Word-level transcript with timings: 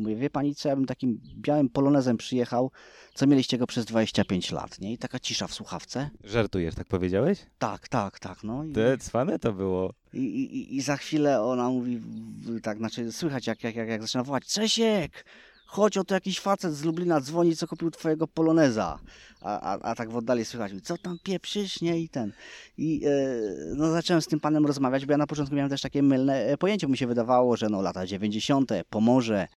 mówię, 0.00 0.16
wie 0.16 0.30
pani 0.30 0.54
co, 0.54 0.68
ja 0.68 0.76
bym 0.76 0.86
takim 0.86 1.20
białym 1.36 1.68
polonezem 1.68 2.16
przyjechał, 2.16 2.70
co 3.14 3.26
mieliście 3.26 3.58
go 3.58 3.66
przez 3.66 3.84
25 3.84 4.52
lat, 4.52 4.80
nie? 4.80 4.92
I 4.92 4.98
taka 4.98 5.18
cisza 5.18 5.46
w 5.46 5.54
słuchawce. 5.54 6.10
Żartujesz, 6.24 6.74
tak 6.74 6.86
powiedziałeś? 6.86 7.38
Tak, 7.58 7.88
tak, 7.88 8.18
tak, 8.18 8.44
no. 8.44 8.64
I, 8.64 8.72
Te 8.72 8.98
cwane 8.98 9.38
to 9.38 9.52
było. 9.52 9.94
i, 10.12 10.18
i, 10.18 10.76
i 10.76 10.80
za 10.82 10.96
chwilę 10.96 11.42
ona 11.42 11.68
mówi, 11.68 12.00
tak, 12.62 12.78
znaczy 12.78 13.12
słychać 13.12 13.46
jak, 13.46 13.64
jak, 13.64 13.74
jak, 13.76 13.88
jak 13.88 14.02
zaczyna 14.02 14.24
wołać, 14.24 14.46
Czesiek! 14.46 15.24
Chodź, 15.66 15.96
oto 15.96 16.14
jakiś 16.14 16.40
facet 16.40 16.74
z 16.74 16.84
Lublina 16.84 17.20
dzwoni, 17.20 17.56
co 17.56 17.66
kupił 17.66 17.90
twojego 17.90 18.26
poloneza. 18.26 18.98
A, 19.40 19.60
a, 19.60 19.78
a 19.90 19.94
tak 19.94 20.10
w 20.10 20.16
oddali 20.16 20.44
słychać, 20.44 20.72
co 20.82 20.98
tam 20.98 21.18
pieprzysz, 21.24 21.80
nie? 21.80 22.00
I 22.00 22.08
ten. 22.08 22.32
I 22.78 23.02
e, 23.06 23.10
no, 23.76 23.90
zacząłem 23.92 24.22
z 24.22 24.26
tym 24.26 24.40
panem 24.40 24.66
rozmawiać, 24.66 25.06
bo 25.06 25.12
ja 25.12 25.18
na 25.18 25.26
początku 25.26 25.54
miałem 25.54 25.70
też 25.70 25.80
takie 25.82 26.02
mylne 26.02 26.44
e, 26.46 26.56
pojęcie. 26.56 26.86
Mi 26.86 26.96
się 26.96 27.06
wydawało, 27.06 27.56
że 27.56 27.68
no 27.68 27.82
lata 27.82 28.06
90., 28.06 28.72
Pomorze, 28.90 29.48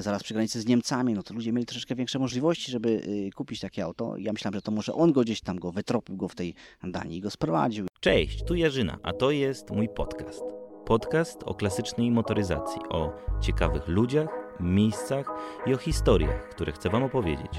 zaraz 0.00 0.22
przy 0.22 0.34
granicy 0.34 0.60
z 0.60 0.66
Niemcami, 0.66 1.14
no 1.14 1.22
to 1.22 1.34
ludzie 1.34 1.52
mieli 1.52 1.66
troszeczkę 1.66 1.94
większe 1.94 2.18
możliwości, 2.18 2.70
żeby 2.70 3.02
e, 3.26 3.30
kupić 3.30 3.60
takie 3.60 3.84
auto. 3.84 4.16
Ja 4.16 4.32
myślałem, 4.32 4.54
że 4.54 4.62
to 4.62 4.72
może 4.72 4.94
on 4.94 5.12
go 5.12 5.20
gdzieś 5.20 5.40
tam 5.40 5.58
go 5.58 5.72
wytropił 5.72 6.16
go 6.16 6.28
w 6.28 6.34
tej 6.34 6.54
Danii 6.84 7.18
i 7.18 7.20
go 7.20 7.30
sprowadził. 7.30 7.86
Cześć, 8.00 8.44
tu 8.44 8.54
Jarzyna, 8.54 8.98
a 9.02 9.12
to 9.12 9.30
jest 9.30 9.70
mój 9.70 9.88
podcast. 9.88 10.42
Podcast 10.84 11.42
o 11.44 11.54
klasycznej 11.54 12.10
motoryzacji, 12.10 12.80
o 12.90 13.12
ciekawych 13.40 13.88
ludziach, 13.88 14.28
miejscach 14.60 15.26
i 15.66 15.74
o 15.74 15.76
historiach, 15.76 16.48
które 16.48 16.72
chcę 16.72 16.90
Wam 16.90 17.02
opowiedzieć. 17.02 17.52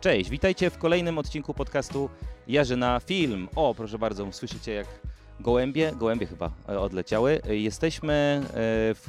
Cześć, 0.00 0.30
witajcie 0.30 0.70
w 0.70 0.78
kolejnym 0.78 1.18
odcinku 1.18 1.54
podcastu 1.54 2.08
Jarzyna 2.48 3.00
Film. 3.00 3.48
O, 3.56 3.74
proszę 3.74 3.98
bardzo, 3.98 4.32
słyszycie 4.32 4.72
jak 4.72 4.86
gołębie, 5.40 5.92
gołębie 5.96 6.26
chyba 6.26 6.50
e, 6.68 6.80
odleciały. 6.80 7.40
Jesteśmy 7.48 8.42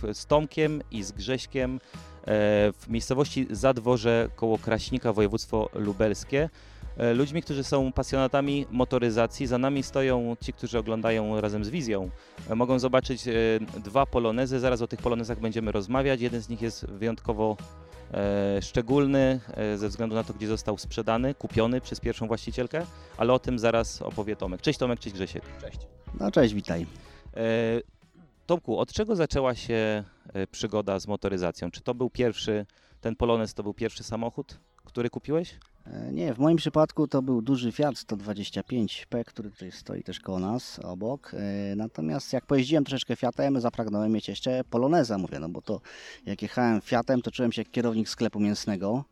e, 0.04 0.14
z 0.14 0.26
Tomkiem 0.26 0.82
i 0.92 1.04
z 1.04 1.12
Grześkiem 1.12 1.76
e, 1.76 1.80
w 2.74 2.86
miejscowości 2.88 3.48
Zadworze 3.52 4.30
koło 4.36 4.58
Kraśnika, 4.58 5.14
województwo 5.14 5.70
lubelskie. 5.74 6.50
Ludźmi, 7.16 7.42
którzy 7.42 7.64
są 7.64 7.92
pasjonatami 7.92 8.66
motoryzacji. 8.72 9.48
Za 9.48 9.58
nami 9.58 9.84
stoją 9.84 10.36
ci, 10.42 10.54
którzy 10.54 10.80
oglądają 10.80 11.42
razem 11.42 11.66
z 11.66 11.70
wizją. 11.70 12.10
Mogą 12.56 12.80
zobaczyć 12.80 13.24
dwa 13.84 14.06
polonezy, 14.06 14.60
zaraz 14.60 14.82
o 14.82 14.88
tych 14.88 15.02
polonezach 15.02 15.40
będziemy 15.40 15.72
rozmawiać. 15.72 16.22
Jeden 16.22 16.42
z 16.42 16.50
nich 16.50 16.62
jest 16.62 16.86
wyjątkowo 16.86 17.58
szczególny 18.62 19.40
e, 19.54 19.78
ze 19.78 19.90
względu 19.90 20.16
na 20.16 20.24
to, 20.24 20.34
gdzie 20.34 20.48
został 20.48 20.78
sprzedany, 20.78 21.36
kupiony 21.36 21.82
przez 21.82 22.00
pierwszą 22.00 22.28
właścicielkę, 22.28 22.86
ale 23.18 23.34
o 23.34 23.40
tym 23.40 23.60
zaraz 23.60 24.02
opowie 24.02 24.36
Tomek. 24.36 24.62
Cześć 24.62 24.80
Tomek, 24.80 25.00
cześć 25.00 25.16
Grzesiek. 25.16 25.44
Cześć. 25.62 25.78
No 26.20 26.32
cześć, 26.32 26.54
witaj. 26.54 26.86
E, 27.38 27.46
Tomku, 28.46 28.78
od 28.78 28.94
czego 28.94 29.16
zaczęła 29.16 29.56
się 29.56 30.04
e, 30.34 30.48
przygoda 30.48 31.00
z 31.00 31.08
motoryzacją? 31.08 31.72
Czy 31.72 31.82
to 31.82 31.94
był 31.94 32.10
pierwszy, 32.10 32.66
ten 33.02 33.16
Polonez 33.16 33.54
to 33.54 33.64
był 33.64 33.74
pierwszy 33.74 34.04
samochód, 34.04 34.60
który 34.86 35.10
kupiłeś? 35.10 35.56
E, 35.88 36.12
Nie, 36.12 36.34
w 36.34 36.40
moim 36.40 36.58
przypadku 36.58 37.08
to 37.08 37.22
był 37.22 37.42
duży 37.42 37.72
Fiat 37.72 37.96
125P, 37.96 39.24
który 39.26 39.52
tutaj 39.52 39.72
stoi 39.72 40.04
też 40.04 40.20
koło 40.20 40.40
nas, 40.40 40.80
obok. 40.80 41.32
E, 41.34 41.76
Natomiast 41.76 42.34
jak 42.34 42.46
pojeździłem 42.46 42.84
troszeczkę 42.84 43.16
Fiatem, 43.16 43.62
zapragnąłem 43.62 44.12
mieć 44.12 44.28
jeszcze 44.28 44.64
Poloneza, 44.70 45.18
mówię, 45.18 45.40
no 45.40 45.50
bo 45.50 45.62
to 45.62 45.82
jak 46.26 46.42
jechałem 46.42 46.82
Fiatem, 46.82 47.22
to 47.22 47.32
czułem 47.32 47.52
się 47.52 47.62
jak 47.62 47.72
kierownik 47.72 48.10
sklepu 48.10 48.40
mięsnego. 48.40 49.04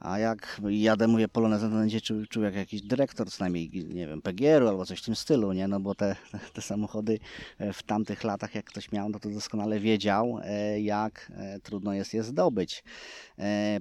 A 0.00 0.18
jak 0.18 0.60
jadę, 0.70 1.08
mówię, 1.08 1.28
Polonezem, 1.28 1.70
to 1.70 1.76
będzie 1.76 2.00
czuł, 2.00 2.26
czuł 2.26 2.42
jak 2.42 2.54
jakiś 2.54 2.82
dyrektor, 2.82 3.30
co 3.30 3.44
najmniej, 3.44 3.70
nie 3.88 4.06
wiem, 4.06 4.22
PGR-u 4.22 4.68
albo 4.68 4.86
coś 4.86 5.00
w 5.00 5.04
tym 5.04 5.16
stylu, 5.16 5.52
nie? 5.52 5.68
No 5.68 5.80
bo 5.80 5.94
te, 5.94 6.16
te 6.54 6.62
samochody 6.62 7.18
e, 7.58 7.72
w 7.72 7.82
tamtych 7.82 8.24
latach, 8.24 8.54
jak 8.54 8.64
ktoś 8.64 8.92
miał, 8.92 9.08
no 9.08 9.18
to 9.18 9.28
doskonale 9.28 9.80
wiedział, 9.80 10.40
e, 10.42 10.80
jak 10.80 11.32
e, 11.36 11.60
trudno 11.60 11.94
jest 11.94 12.14
je 12.14 12.22
zdobyć. 12.22 12.84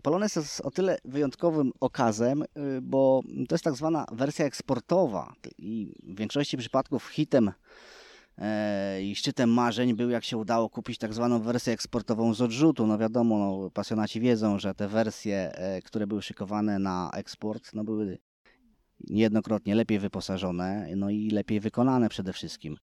Polonez 0.03 0.35
jest 0.35 0.61
o 0.61 0.71
tyle 0.71 0.97
wyjątkowym 1.05 1.71
okazem, 1.79 2.43
bo 2.81 3.21
to 3.47 3.55
jest 3.55 3.63
tak 3.63 3.75
zwana 3.75 4.05
wersja 4.11 4.45
eksportowa 4.45 5.33
i 5.57 5.93
w 6.03 6.17
większości 6.17 6.57
przypadków 6.57 7.07
hitem 7.07 7.51
i 9.01 9.15
szczytem 9.15 9.49
marzeń 9.49 9.93
był, 9.93 10.09
jak 10.09 10.23
się 10.23 10.37
udało 10.37 10.69
kupić 10.69 10.97
tak 10.97 11.13
zwaną 11.13 11.41
wersję 11.41 11.73
eksportową 11.73 12.33
z 12.33 12.41
odrzutu. 12.41 12.87
No 12.87 12.97
wiadomo, 12.97 13.37
no, 13.37 13.69
pasjonaci 13.69 14.19
wiedzą, 14.19 14.59
że 14.59 14.75
te 14.75 14.87
wersje, 14.87 15.51
e, 15.55 15.81
które 15.81 16.07
były 16.07 16.21
szykowane 16.21 16.79
na 16.79 17.11
eksport, 17.13 17.73
no 17.73 17.83
były 17.83 18.17
niejednokrotnie 19.09 19.75
lepiej 19.75 19.99
wyposażone, 19.99 20.87
no 20.95 21.09
i 21.09 21.29
lepiej 21.29 21.59
wykonane 21.59 22.09
przede 22.09 22.33
wszystkim. 22.33 22.77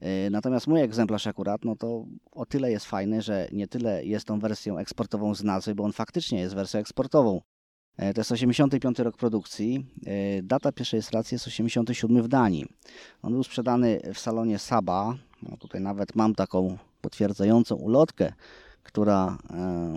E, 0.00 0.30
Natomiast 0.30 0.66
mój 0.66 0.80
egzemplarz 0.80 1.26
akurat, 1.26 1.64
no 1.64 1.76
to 1.76 2.04
o 2.32 2.46
tyle 2.46 2.70
jest 2.70 2.86
fajny, 2.86 3.22
że 3.22 3.48
nie 3.52 3.68
tyle 3.68 4.04
jest 4.04 4.26
tą 4.26 4.38
wersją 4.40 4.78
eksportową 4.78 5.34
z 5.34 5.44
nazwy, 5.44 5.74
bo 5.74 5.84
on 5.84 5.92
faktycznie 5.92 6.40
jest 6.40 6.54
wersją 6.54 6.80
eksportową. 6.80 7.40
E, 7.96 8.14
To 8.14 8.20
jest 8.20 8.32
85 8.32 8.98
rok 8.98 9.16
produkcji. 9.16 9.86
E, 10.06 10.42
Data 10.42 10.72
pierwszej 10.72 10.98
rejestracji 10.98 11.34
jest 11.34 11.46
87 11.46 12.22
w 12.22 12.28
Danii. 12.28 12.66
On 13.22 13.32
był 13.32 13.44
sprzedany 13.44 14.00
w 14.14 14.18
salonie 14.18 14.58
Saba. 14.58 15.16
No 15.42 15.56
tutaj 15.56 15.80
nawet 15.80 16.14
mam 16.14 16.34
taką 16.34 16.78
potwierdzającą 17.00 17.74
ulotkę, 17.74 18.32
która 18.82 19.38
e, 19.50 19.94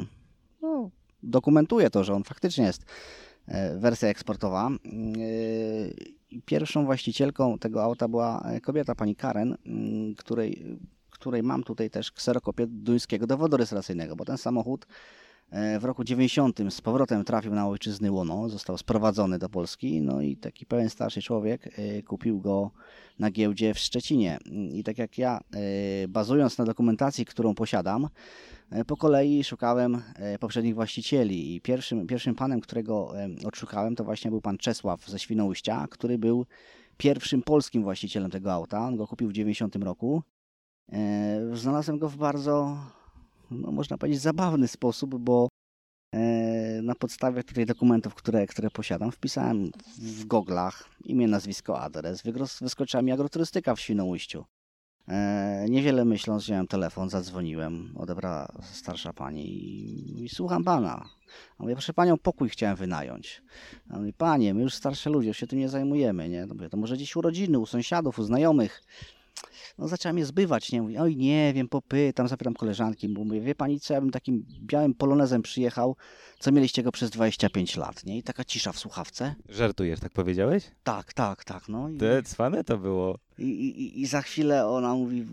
no, 0.62 0.90
dokumentuje 1.24 1.90
to, 1.90 2.04
że 2.04 2.14
on 2.14 2.24
faktycznie 2.24 2.66
jest 2.66 2.86
wersja 3.76 4.10
eksportowa. 4.10 4.70
Pierwszą 6.46 6.86
właścicielką 6.86 7.60
tego 7.60 7.84
auta 7.84 8.08
była 8.08 8.44
kobieta, 8.64 8.96
pani 8.96 9.16
Karen, 9.16 9.58
której, 10.18 10.80
której 11.10 11.44
mam 11.44 11.64
tutaj 11.64 11.90
też 11.90 12.12
kserokopię 12.12 12.68
duńskiego 12.68 13.28
dowodu 13.28 13.58
rejestracyjnego, 13.58 14.16
bo 14.16 14.26
ten 14.26 14.38
samochód 14.38 14.86
w 15.52 15.84
roku 15.84 16.04
90 16.04 16.60
z 16.70 16.82
powrotem 16.82 17.24
trafił 17.24 17.54
na 17.54 17.68
ojczyzny 17.68 18.12
łono, 18.12 18.50
został 18.50 18.78
sprowadzony 18.78 19.40
do 19.40 19.50
Polski, 19.50 20.02
no 20.02 20.22
i 20.22 20.38
taki 20.38 20.66
pełen 20.66 20.90
starszy 20.90 21.22
człowiek 21.22 21.80
e, 21.80 22.04
kupił 22.04 22.40
go 22.40 22.72
na 23.20 23.32
giełdzie 23.32 23.74
w 23.74 23.80
Szczecinie. 23.80 24.38
I 24.74 24.84
tak 24.84 24.98
jak 24.98 25.18
ja, 25.18 25.40
e, 25.54 26.08
bazując 26.08 26.58
na 26.58 26.66
dokumentacji, 26.66 27.26
którą 27.26 27.56
posiadam, 27.56 28.08
e, 28.72 28.86
po 28.86 28.98
kolei 28.98 29.44
szukałem 29.44 30.02
e, 30.16 30.40
poprzednich 30.40 30.76
właścicieli 30.76 31.56
i 31.56 31.62
pierwszym, 31.62 32.08
pierwszym 32.08 32.36
panem, 32.36 32.62
którego 32.62 33.20
e, 33.20 33.30
odszukałem, 33.46 33.96
to 33.96 34.04
właśnie 34.04 34.32
był 34.32 34.42
pan 34.42 34.58
Czesław 34.58 35.08
ze 35.08 35.20
Świnoujścia, 35.20 35.88
który 35.92 36.18
był 36.18 36.46
pierwszym 36.98 37.42
polskim 37.42 37.84
właścicielem 37.84 38.32
tego 38.32 38.54
auta. 38.54 38.88
On 38.88 38.96
go 38.96 39.08
kupił 39.08 39.30
w 39.30 39.34
90 39.34 39.76
roku. 39.76 40.24
E, 40.92 41.40
Znalazłem 41.54 42.00
go 42.00 42.10
w 42.10 42.18
bardzo, 42.18 42.78
no 43.52 43.72
można 43.72 43.98
powiedzieć, 43.98 44.22
zabawny 44.22 44.68
sposób, 44.68 45.18
bo 45.18 45.48
e, 46.14 46.82
na 46.82 46.96
podstawie 46.96 47.44
tutaj 47.44 47.66
dokumentów, 47.66 48.16
które, 48.16 48.48
które 48.48 48.70
posiadam, 48.70 49.12
wpisałem 49.12 49.72
w 49.98 50.26
goglach 50.26 50.90
imię, 51.06 51.28
nazwisko, 51.28 51.82
adres. 51.82 52.24
Wyskoczyła 52.62 53.04
mi 53.04 53.12
agroturystyka 53.12 53.76
w 53.76 53.80
Świnoujściu. 53.80 54.46
E, 55.08 55.66
niewiele 55.70 56.06
myśląc, 56.06 56.44
wziąłem 56.44 56.68
telefon, 56.68 57.10
zadzwoniłem, 57.10 57.94
odebrała 57.96 58.52
starsza 58.62 59.14
pani 59.14 59.46
i, 59.50 60.24
i 60.24 60.30
słucham 60.30 60.64
pana. 60.64 61.10
A 61.58 61.64
mówię, 61.64 61.76
proszę 61.76 61.94
panią, 61.94 62.18
pokój 62.18 62.50
chciałem 62.50 62.76
wynająć. 62.76 63.42
A 63.90 63.98
mówi, 63.98 64.14
panie, 64.14 64.54
my 64.54 64.62
już 64.62 64.74
starsze 64.74 65.10
ludzie, 65.10 65.28
już 65.28 65.38
się 65.38 65.48
tym 65.48 65.60
nie 65.60 65.70
zajmujemy, 65.70 66.30
nie? 66.30 66.48
To, 66.48 66.54
mówię, 66.54 66.70
to 66.70 66.78
może 66.78 66.96
gdzieś 66.96 67.16
u 67.16 67.22
rodziny, 67.22 67.60
u 67.60 67.66
sąsiadów, 67.66 68.20
u 68.20 68.24
znajomych. 68.24 68.84
No 69.78 69.88
zacząłem 69.88 70.18
je 70.18 70.26
zbywać, 70.26 70.72
nie? 70.72 70.82
Mówi, 70.82 70.98
oj 70.98 71.16
nie 71.16 71.54
wiem, 71.54 71.68
popytam, 71.68 72.28
zapytam 72.28 72.54
koleżanki, 72.54 73.10
bo 73.10 73.24
mówię, 73.24 73.42
wie 73.42 73.56
pani 73.56 73.80
co, 73.80 73.94
ja 73.94 74.02
bym 74.02 74.12
takim 74.12 74.46
białym 74.62 74.94
polonezem 74.94 75.42
przyjechał, 75.42 75.96
co 76.40 76.52
mieliście 76.52 76.84
go 76.84 76.92
przez 76.92 77.10
25 77.10 77.78
lat, 77.78 78.06
nie? 78.06 78.18
I 78.18 78.24
taka 78.24 78.44
cisza 78.46 78.72
w 78.72 78.80
słuchawce. 78.80 79.36
Żartujesz, 79.50 80.00
tak 80.00 80.12
powiedziałeś? 80.12 80.64
Tak, 80.84 81.14
tak, 81.14 81.44
tak, 81.44 81.70
no. 81.70 81.90
I, 81.90 81.98
Te 81.98 82.24
cwane 82.24 82.64
to 82.64 82.78
było. 82.78 83.20
i, 83.38 83.44
i, 83.44 84.02
i 84.02 84.06
za 84.06 84.22
chwilę 84.22 84.68
ona 84.68 84.94
mówi, 84.94 85.26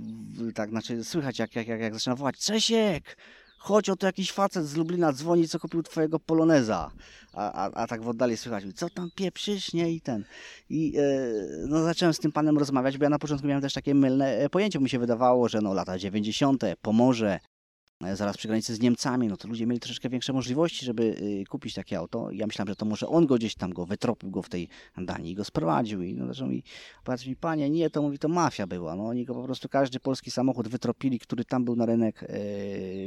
tak, 0.55 0.71
znaczy 0.71 1.05
słychać 1.05 1.39
jak, 1.39 1.57
jak, 1.57 1.67
jak, 1.67 1.81
jak 1.81 1.95
zaczyna 1.95 2.17
wołać, 2.17 2.39
Czesiek! 2.39 3.17
Chodź, 3.65 3.89
oto 3.89 4.07
jakiś 4.07 4.33
facet 4.33 4.67
z 4.67 4.77
Lublina 4.77 5.13
dzwoni, 5.13 5.49
co 5.49 5.59
kupił 5.59 5.83
twojego 5.83 6.21
poloneza. 6.21 6.91
A, 7.33 7.53
a, 7.53 7.71
a 7.83 7.87
tak 7.87 8.03
w 8.03 8.09
oddali 8.09 8.37
słychać, 8.37 8.65
co 8.75 8.91
tam 8.91 9.11
pieprzysz, 9.15 9.73
nie? 9.73 9.93
I 9.93 10.01
ten. 10.01 10.25
I 10.71 10.97
e, 10.99 11.03
no, 11.67 11.83
zacząłem 11.83 12.15
z 12.15 12.19
tym 12.19 12.33
panem 12.33 12.59
rozmawiać, 12.59 12.99
bo 12.99 13.05
ja 13.05 13.11
na 13.11 13.19
początku 13.19 13.47
miałem 13.47 13.63
też 13.63 13.75
takie 13.75 13.95
mylne 13.95 14.39
e, 14.39 14.51
pojęcie. 14.51 14.79
Mi 14.79 14.89
się 14.89 14.99
wydawało, 14.99 15.49
że 15.49 15.61
no 15.61 15.75
lata 15.75 15.99
90., 15.99 16.65
Pomorze, 16.83 17.33
e, 17.33 17.54
zaraz 18.15 18.37
przy 18.37 18.49
granicy 18.49 18.75
z 18.75 18.81
Niemcami, 18.81 19.29
no 19.29 19.37
to 19.37 19.49
ludzie 19.49 19.67
mieli 19.67 19.81
troszeczkę 19.81 20.09
większe 20.09 20.33
możliwości, 20.33 20.87
żeby 20.87 21.03
y, 21.03 21.45
kupić 21.49 21.75
takie 21.75 21.99
auto. 21.99 22.31
Ja 22.31 22.47
myślałem, 22.47 22.69
że 22.69 22.77
to 22.77 22.87
może 22.87 23.09
on 23.09 23.27
go 23.27 23.35
gdzieś 23.35 23.55
tam 23.55 23.73
go 23.73 23.87
wytropił 23.87 24.31
go 24.31 24.43
w 24.43 24.49
tej 24.49 24.69
Danii 24.97 25.35
go 25.35 25.45
sprowadził. 25.45 26.03
I 26.03 26.15
no, 26.15 26.27
zaczął 26.27 26.49
mi 26.49 26.63
patrz 27.05 27.27
mi, 27.27 27.37
panie, 27.37 27.71
nie, 27.71 27.91
to 27.91 28.03
mówi, 28.03 28.19
to 28.19 28.29
mafia 28.29 28.67
była. 28.67 28.97
No 28.97 29.07
oni 29.07 29.25
go 29.25 29.35
po 29.35 29.43
prostu, 29.43 29.69
każdy 29.69 30.01
polski 30.01 30.31
samochód 30.31 30.69
wytropili, 30.69 31.19
który 31.19 31.45
tam 31.45 31.65
był 31.65 31.77
na 31.77 31.87
rynek 31.87 32.23
e, 32.23 32.29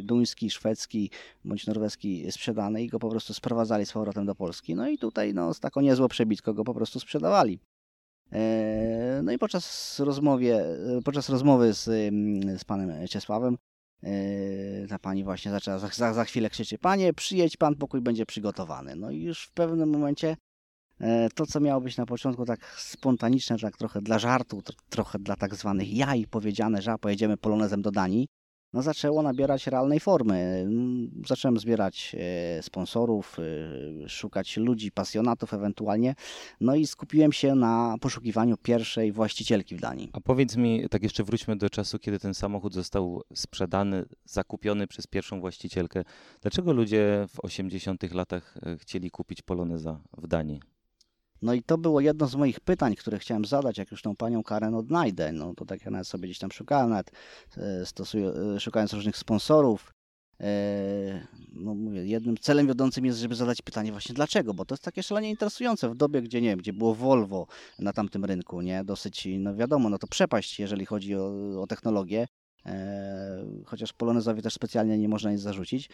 duński, 0.04 0.50
szwedzki 0.50 1.10
bądź 1.46 1.68
norweski 1.68 2.32
sprzedany 2.32 2.84
i 2.84 2.88
go 2.88 3.00
po 3.00 3.10
prostu 3.10 3.34
sprowadzali 3.34 3.86
z 3.86 3.92
powrotem 3.92 4.26
do 4.26 4.36
Polski. 4.36 4.76
No 4.76 4.90
i 4.90 4.98
tutaj 4.98 5.34
no, 5.34 5.54
z 5.54 5.60
taką 5.60 5.82
niezłą 5.82 6.08
przebitką 6.08 6.54
go 6.54 6.64
po 6.64 6.74
prostu 6.74 7.00
sprzedawali. 7.00 7.60
E, 8.32 9.22
no 9.24 9.32
i 9.32 9.38
podczas, 9.38 10.00
rozmowie, 10.00 10.66
podczas 11.06 11.30
rozmowy 11.30 11.74
z, 11.74 11.84
z 12.62 12.66
panem 12.66 13.08
Czesławem 13.08 13.54
e, 13.54 13.67
ta 14.90 15.00
pani 15.00 15.24
właśnie 15.24 15.52
zaczęła, 15.52 15.80
za, 15.80 16.14
za 16.14 16.26
chwilę 16.26 16.50
krzyczy, 16.50 16.78
panie 16.78 17.14
przyjedź 17.14 17.58
pan, 17.58 17.76
pokój 17.76 18.02
będzie 18.02 18.26
przygotowany. 18.26 18.96
No 18.96 19.12
i 19.12 19.22
już 19.22 19.44
w 19.44 19.52
pewnym 19.52 19.90
momencie 19.90 20.38
e, 21.00 21.30
to, 21.36 21.46
co 21.46 21.60
miało 21.60 21.82
być 21.82 21.98
na 21.98 22.06
początku 22.06 22.46
tak 22.46 22.76
spontaniczne, 22.78 23.58
tak 23.58 23.78
trochę 23.78 24.02
dla 24.02 24.20
żartu, 24.20 24.62
trochę 24.90 25.20
dla 25.20 25.36
tak 25.36 25.56
zwanych 25.56 25.94
jaj 25.94 26.28
powiedziane, 26.28 26.82
że 26.82 26.98
pojedziemy 26.98 27.38
polonezem 27.38 27.82
do 27.82 27.92
Danii, 27.92 28.28
no 28.78 28.84
zaczęło 28.84 29.22
nabierać 29.22 29.68
realnej 29.68 30.00
formy. 30.00 30.68
Zacząłem 31.28 31.60
zbierać 31.60 32.16
e, 32.20 32.64
sponsorów, 32.64 33.38
e, 34.06 34.10
szukać 34.10 34.58
ludzi, 34.58 34.92
pasjonatów 34.92 35.54
ewentualnie, 35.54 36.16
no 36.62 36.76
i 36.76 36.88
skupiłem 36.88 37.34
się 37.34 37.56
na 37.56 37.96
poszukiwaniu 38.02 38.58
pierwszej 38.58 39.12
właścicielki 39.12 39.76
w 39.76 39.82
Danii. 39.82 40.10
A 40.14 40.22
powiedz 40.22 40.56
mi, 40.56 40.90
tak 40.90 41.04
jeszcze 41.04 41.24
wróćmy 41.24 41.56
do 41.56 41.70
czasu, 41.70 42.00
kiedy 42.00 42.20
ten 42.20 42.34
samochód 42.34 42.74
został 42.74 43.22
sprzedany, 43.34 44.06
zakupiony 44.26 44.88
przez 44.88 45.08
pierwszą 45.08 45.40
właścicielkę. 45.40 46.04
Dlaczego 46.42 46.74
ludzie 46.74 47.26
w 47.30 47.40
80 47.40 48.14
latach 48.14 48.58
e, 48.66 48.78
chcieli 48.78 49.12
kupić 49.12 49.42
Poloneza 49.42 50.00
w 50.18 50.28
Danii? 50.28 50.77
No 51.42 51.54
i 51.54 51.64
to 51.64 51.78
było 51.78 52.02
jedno 52.02 52.28
z 52.28 52.36
moich 52.36 52.60
pytań, 52.60 52.96
które 52.96 53.20
chciałem 53.20 53.46
zadać, 53.46 53.78
jak 53.78 53.92
już 53.92 54.02
tą 54.02 54.16
panią 54.16 54.44
Karen 54.44 54.76
odnajdę. 54.76 55.32
No 55.32 55.54
to 55.54 55.66
tak 55.66 55.86
ja 55.86 55.92
nawet 55.92 56.08
sobie 56.08 56.28
gdzieś 56.28 56.40
tam 56.40 56.52
szukałem, 56.52 56.90
nawet 56.90 57.12
e, 57.58 57.86
stosuję, 57.86 58.30
e, 58.56 58.60
szukając 58.60 58.94
różnych 58.94 59.18
sponsorów. 59.18 59.94
E, 60.42 61.28
no 61.54 61.76
mówię, 61.76 62.06
jednym 62.06 62.38
celem 62.38 62.68
wiodącym 62.68 63.06
jest, 63.06 63.20
żeby 63.20 63.36
zadać 63.36 63.62
pytanie 63.62 63.92
właśnie 63.92 64.16
dlaczego, 64.16 64.54
bo 64.54 64.66
to 64.66 64.76
jest 64.76 64.84
takie 64.84 65.04
szalenie 65.04 65.30
interesujące 65.30 65.90
w 65.90 65.96
dobie, 65.96 66.22
gdzie 66.22 66.42
nie 66.42 66.50
wiem, 66.50 66.60
gdzie 66.60 66.74
było 66.74 66.96
Volvo 66.96 67.48
na 67.80 67.94
tamtym 67.94 68.26
rynku, 68.26 68.62
nie, 68.62 68.84
dosyć, 68.84 69.28
no 69.40 69.56
wiadomo, 69.56 69.90
no 69.90 69.98
to 69.98 70.08
przepaść, 70.08 70.60
jeżeli 70.60 70.86
chodzi 70.86 71.16
o, 71.16 71.32
o 71.62 71.68
technologię, 71.68 72.28
chociaż 73.66 73.94
Polonezowi 73.94 74.42
też 74.42 74.54
specjalnie 74.54 74.98
nie 74.98 75.10
można 75.10 75.32
nic 75.32 75.42
zarzucić, 75.42 75.90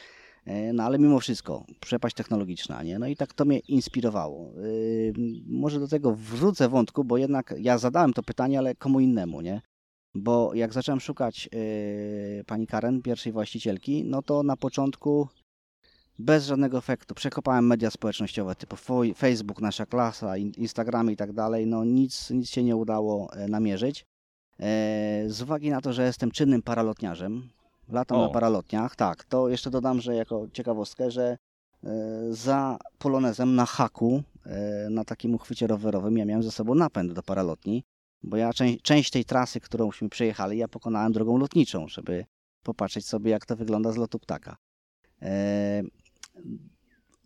E, 0.45 0.73
no 0.73 0.83
ale 0.83 0.99
mimo 0.99 1.19
wszystko, 1.19 1.65
przepaść 1.79 2.15
technologiczna, 2.15 2.83
nie? 2.83 2.99
No 2.99 3.07
i 3.07 3.15
tak 3.15 3.33
to 3.33 3.45
mnie 3.45 3.59
inspirowało. 3.59 4.51
Yy, 4.55 5.13
może 5.47 5.79
do 5.79 5.87
tego 5.87 6.15
wrócę 6.15 6.69
wątku, 6.69 7.03
bo 7.03 7.17
jednak 7.17 7.53
ja 7.59 7.77
zadałem 7.77 8.13
to 8.13 8.23
pytanie, 8.23 8.59
ale 8.59 8.75
komu 8.75 8.99
innemu, 8.99 9.41
nie? 9.41 9.61
Bo 10.15 10.53
jak 10.53 10.73
zacząłem 10.73 10.99
szukać 10.99 11.49
pani 12.45 12.67
Karen, 12.67 13.01
pierwszej 13.01 13.31
właścicielki, 13.31 14.03
no 14.05 14.21
to 14.21 14.43
na 14.43 14.57
początku 14.57 15.27
bez 16.19 16.45
żadnego 16.45 16.77
efektu. 16.77 17.15
Przekopałem 17.15 17.67
media 17.67 17.91
społecznościowe 17.91 18.55
typu 18.55 18.75
Facebook, 19.15 19.61
nasza 19.61 19.85
klasa, 19.85 20.37
Instagramy 20.37 21.11
i 21.11 21.15
tak 21.15 21.33
dalej. 21.33 21.67
No 21.67 21.85
nic, 21.85 22.29
nic 22.29 22.49
się 22.49 22.63
nie 22.63 22.75
udało 22.75 23.33
e, 23.33 23.47
namierzyć. 23.47 24.05
Z 25.27 25.41
uwagi 25.41 25.69
na 25.69 25.81
to, 25.81 25.93
że 25.93 26.05
jestem 26.05 26.31
czynnym 26.31 26.61
paralotniarzem, 26.61 27.49
latam 27.89 28.17
o. 28.17 28.21
na 28.21 28.29
paralotniach. 28.29 28.95
Tak, 28.95 29.23
to 29.23 29.49
jeszcze 29.49 29.69
dodam, 29.69 30.01
że 30.01 30.15
jako 30.15 30.47
ciekawostkę, 30.53 31.11
że 31.11 31.37
e, 31.83 31.87
za 32.29 32.77
polonezem 32.97 33.55
na 33.55 33.65
haku, 33.65 34.23
e, 34.45 34.89
na 34.89 35.03
takim 35.03 35.35
uchwycie 35.35 35.67
rowerowym, 35.67 36.17
ja 36.17 36.25
miałem 36.25 36.43
ze 36.43 36.51
sobą 36.51 36.75
napęd 36.75 37.13
do 37.13 37.23
paralotni, 37.23 37.83
bo 38.23 38.37
ja 38.37 38.53
część, 38.53 38.81
część 38.81 39.11
tej 39.11 39.25
trasy, 39.25 39.59
którąśmy 39.59 40.09
przejechali, 40.09 40.57
ja 40.57 40.67
pokonałem 40.67 41.11
drogą 41.11 41.37
lotniczą, 41.37 41.87
żeby 41.87 42.25
popatrzeć 42.63 43.05
sobie, 43.05 43.31
jak 43.31 43.45
to 43.45 43.55
wygląda 43.55 43.91
z 43.91 43.97
lotu 43.97 44.19
ptaka. 44.19 44.57
E, 45.21 45.83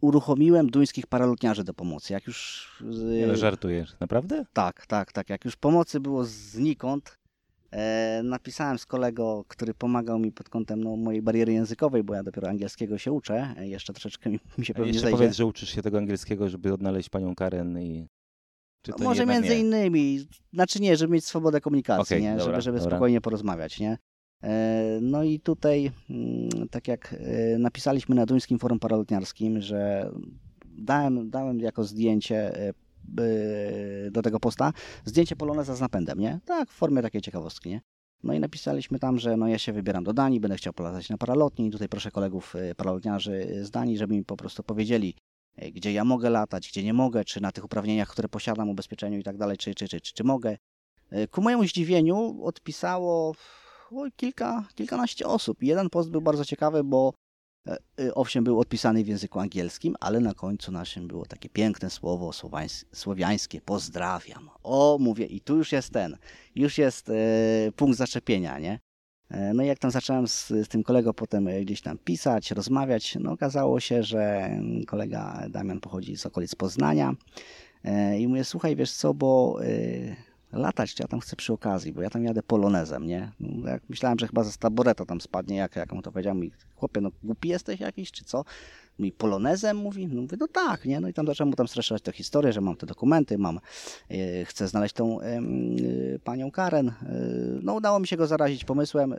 uruchomiłem 0.01 0.69
duńskich 0.69 1.07
paralotniarzy 1.07 1.63
do 1.63 1.73
pomocy. 1.73 2.13
Jak 2.13 2.27
już. 2.27 2.67
Nie, 2.81 3.35
żartujesz, 3.35 3.95
naprawdę? 3.99 4.45
Tak, 4.53 4.85
tak, 4.85 5.11
tak. 5.11 5.29
Jak 5.29 5.45
już 5.45 5.55
pomocy 5.55 5.99
było 5.99 6.25
znikąd, 6.25 7.16
E, 7.71 8.21
napisałem 8.23 8.77
z 8.77 8.85
kolego, 8.85 9.45
który 9.47 9.73
pomagał 9.73 10.19
mi 10.19 10.31
pod 10.31 10.49
kątem 10.49 10.83
no, 10.83 10.95
mojej 10.95 11.21
bariery 11.21 11.53
językowej, 11.53 12.03
bo 12.03 12.13
ja 12.13 12.23
dopiero 12.23 12.49
angielskiego 12.49 12.97
się 12.97 13.11
uczę. 13.11 13.53
E, 13.57 13.67
jeszcze 13.67 13.93
troszeczkę 13.93 14.29
mi, 14.29 14.39
mi 14.57 14.65
się 14.65 14.73
pewnie 14.73 14.87
jeszcze 14.87 15.01
zejdzie. 15.01 15.17
powiedz, 15.17 15.35
że 15.35 15.45
uczysz 15.45 15.69
się 15.69 15.81
tego 15.81 15.97
angielskiego, 15.97 16.49
żeby 16.49 16.73
odnaleźć 16.73 17.09
panią 17.09 17.35
Karen 17.35 17.79
i... 17.79 18.07
No, 18.87 18.95
może 18.99 19.25
między 19.25 19.49
nie? 19.49 19.59
innymi, 19.59 20.27
znaczy 20.53 20.79
nie, 20.79 20.97
żeby 20.97 21.13
mieć 21.13 21.25
swobodę 21.25 21.61
komunikacji, 21.61 22.15
okay, 22.15 22.21
nie? 22.21 22.37
Dobra, 22.37 22.61
żeby, 22.61 22.79
żeby 22.79 22.89
spokojnie 22.89 23.21
porozmawiać, 23.21 23.79
nie? 23.79 23.97
E, 24.43 24.99
no 25.01 25.23
i 25.23 25.39
tutaj, 25.39 25.91
mm, 26.09 26.69
tak 26.71 26.87
jak 26.87 27.15
napisaliśmy 27.59 28.15
na 28.15 28.25
duńskim 28.25 28.59
forum 28.59 28.79
paralotniarskim, 28.79 29.61
że 29.61 30.11
dałem, 30.65 31.29
dałem 31.29 31.59
jako 31.59 31.83
zdjęcie 31.83 32.53
do 34.11 34.21
tego 34.21 34.39
posta 34.39 34.73
zdjęcie 35.05 35.35
poloneza 35.35 35.75
z 35.75 35.81
napędem, 35.81 36.19
nie? 36.19 36.39
Tak, 36.45 36.69
w 36.69 36.73
formie 36.73 37.01
takiej 37.01 37.21
ciekawostki, 37.21 37.69
nie? 37.69 37.81
No 38.23 38.33
i 38.33 38.39
napisaliśmy 38.39 38.99
tam, 38.99 39.19
że 39.19 39.37
no 39.37 39.47
ja 39.47 39.57
się 39.57 39.73
wybieram 39.73 40.03
do 40.03 40.13
Danii, 40.13 40.39
będę 40.39 40.57
chciał 40.57 40.73
polatać 40.73 41.09
na 41.09 41.17
paralotni. 41.17 41.71
Tutaj 41.71 41.89
proszę 41.89 42.11
kolegów 42.11 42.55
y, 42.55 42.75
paralotniarzy 42.75 43.47
z 43.61 43.71
Danii, 43.71 43.97
żeby 43.97 44.13
mi 44.13 44.25
po 44.25 44.37
prostu 44.37 44.63
powiedzieli, 44.63 45.15
y, 45.63 45.71
gdzie 45.71 45.93
ja 45.93 46.05
mogę 46.05 46.29
latać, 46.29 46.69
gdzie 46.69 46.83
nie 46.83 46.93
mogę, 46.93 47.25
czy 47.25 47.41
na 47.41 47.51
tych 47.51 47.65
uprawnieniach, 47.65 48.09
które 48.09 48.29
posiadam, 48.29 48.69
ubezpieczeniu 48.69 49.19
i 49.19 49.23
tak 49.23 49.37
dalej, 49.37 49.57
czy, 49.57 49.75
czy, 49.75 49.87
czy, 49.87 50.01
czy, 50.01 50.23
mogę. 50.23 50.57
Y, 51.13 51.27
ku 51.27 51.41
mojemu 51.41 51.63
zdziwieniu 51.63 52.43
odpisało 52.43 53.35
kilka, 54.15 54.67
kilkanaście 54.75 55.27
osób. 55.27 55.63
Jeden 55.63 55.89
post 55.89 56.09
był 56.09 56.21
bardzo 56.21 56.45
ciekawy, 56.45 56.83
bo 56.83 57.13
owszem, 58.15 58.43
był 58.43 58.59
odpisany 58.59 59.03
w 59.03 59.07
języku 59.07 59.39
angielskim, 59.39 59.95
ale 59.99 60.19
na 60.19 60.33
końcu 60.33 60.71
naszym 60.71 61.07
było 61.07 61.25
takie 61.25 61.49
piękne 61.49 61.89
słowo 61.89 62.31
słowiańskie, 62.93 63.61
pozdrawiam. 63.61 64.49
O, 64.63 64.97
mówię, 65.01 65.25
i 65.25 65.41
tu 65.41 65.57
już 65.57 65.71
jest 65.71 65.93
ten, 65.93 66.17
już 66.55 66.77
jest 66.77 67.09
e, 67.09 67.13
punkt 67.75 67.97
zaczepienia, 67.97 68.59
nie? 68.59 68.79
E, 69.29 69.53
no 69.53 69.63
i 69.63 69.67
jak 69.67 69.79
tam 69.79 69.91
zacząłem 69.91 70.27
z, 70.27 70.47
z, 70.47 70.67
tym 70.67 70.83
kolegą 70.83 71.13
potem 71.13 71.49
gdzieś 71.61 71.81
tam 71.81 71.97
pisać, 71.97 72.51
rozmawiać, 72.51 73.17
no 73.19 73.31
okazało 73.31 73.79
się, 73.79 74.03
że 74.03 74.49
kolega 74.87 75.43
Damian 75.49 75.79
pochodzi 75.79 76.17
z 76.17 76.25
okolic 76.25 76.55
Poznania 76.55 77.13
e, 77.83 78.19
i 78.19 78.27
mówię, 78.27 78.43
słuchaj, 78.43 78.75
wiesz 78.75 78.91
co, 78.91 79.13
bo 79.13 79.59
e, 79.63 79.67
latać, 80.51 80.95
czy 80.95 81.03
ja 81.03 81.07
tam 81.07 81.19
chcę 81.19 81.35
przy 81.35 81.53
okazji, 81.53 81.93
bo 81.93 82.01
ja 82.01 82.09
tam 82.09 82.23
jadę 82.23 82.43
polonezem, 82.43 83.07
nie? 83.07 83.31
No, 83.39 83.69
jak 83.69 83.89
myślałem, 83.89 84.19
że 84.19 84.27
chyba 84.27 84.43
ze 84.43 84.57
taboreta 84.57 85.05
tam 85.05 85.21
spadnie, 85.21 85.55
jak, 85.55 85.75
jak 85.75 85.93
mu 85.93 86.01
to 86.01 86.11
powiedział, 86.11 86.35
mi 86.35 86.51
chłopie, 86.75 87.01
no 87.01 87.09
głupi 87.23 87.49
jesteś 87.49 87.79
jakiś, 87.79 88.11
czy 88.11 88.25
co? 88.25 88.43
Mi 88.99 89.11
polonezem 89.11 89.77
mówi, 89.77 90.07
no 90.07 90.21
mówię, 90.21 90.37
no 90.39 90.47
tak, 90.47 90.85
nie? 90.85 90.99
No 90.99 91.07
i 91.07 91.13
tam 91.13 91.27
zacząłem 91.27 91.49
mu 91.49 91.55
tam 91.55 91.67
streszczać 91.67 92.01
tę 92.01 92.11
historię, 92.11 92.53
że 92.53 92.61
mam 92.61 92.75
te 92.75 92.85
dokumenty, 92.85 93.37
mam, 93.37 93.59
yy, 94.09 94.45
chcę 94.45 94.67
znaleźć 94.67 94.95
tą 94.95 95.19
yy, 95.21 96.19
panią 96.23 96.51
Karen. 96.51 96.85
Yy, 96.85 97.59
no 97.63 97.73
udało 97.73 97.99
mi 97.99 98.07
się 98.07 98.17
go 98.17 98.27
zarazić 98.27 98.65
pomysłem, 98.65 99.15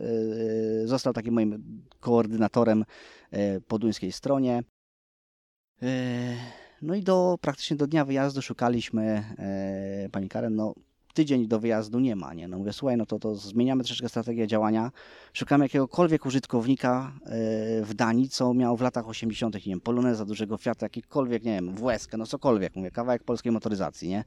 został 0.84 1.12
takim 1.12 1.34
moim 1.34 1.82
koordynatorem 2.00 2.84
po 3.68 3.78
duńskiej 3.78 4.12
stronie. 4.12 4.62
No 6.82 6.94
i 6.94 7.02
do 7.02 7.38
praktycznie 7.40 7.76
do 7.76 7.86
dnia 7.86 8.04
wyjazdu 8.04 8.42
szukaliśmy 8.42 9.24
pani 10.12 10.28
Karen. 10.28 10.56
No, 10.56 10.74
tydzień 11.18 11.48
do 11.48 11.60
wyjazdu 11.60 12.00
nie 12.00 12.16
ma, 12.16 12.34
nie? 12.34 12.48
No 12.48 12.58
mówię, 12.58 12.72
słuchaj, 12.72 12.96
no 12.96 13.06
to, 13.06 13.18
to 13.18 13.34
zmieniamy 13.34 13.84
troszeczkę 13.84 14.08
strategię 14.08 14.46
działania, 14.46 14.90
szukamy 15.32 15.64
jakiegokolwiek 15.64 16.26
użytkownika 16.26 17.12
e, 17.22 17.30
w 17.82 17.94
Danii, 17.94 18.28
co 18.28 18.54
miał 18.54 18.76
w 18.76 18.80
latach 18.80 19.08
80., 19.08 19.54
nie 19.54 19.60
wiem, 19.60 19.80
Poloneza, 19.80 20.24
dużego 20.24 20.56
Fiata, 20.56 20.86
jakikolwiek, 20.86 21.44
nie 21.44 21.52
wiem, 21.52 21.76
WSK, 21.76 22.12
no 22.18 22.26
cokolwiek, 22.26 22.76
mówię, 22.76 22.90
kawałek 22.90 23.24
polskiej 23.24 23.52
motoryzacji, 23.52 24.08
nie? 24.08 24.24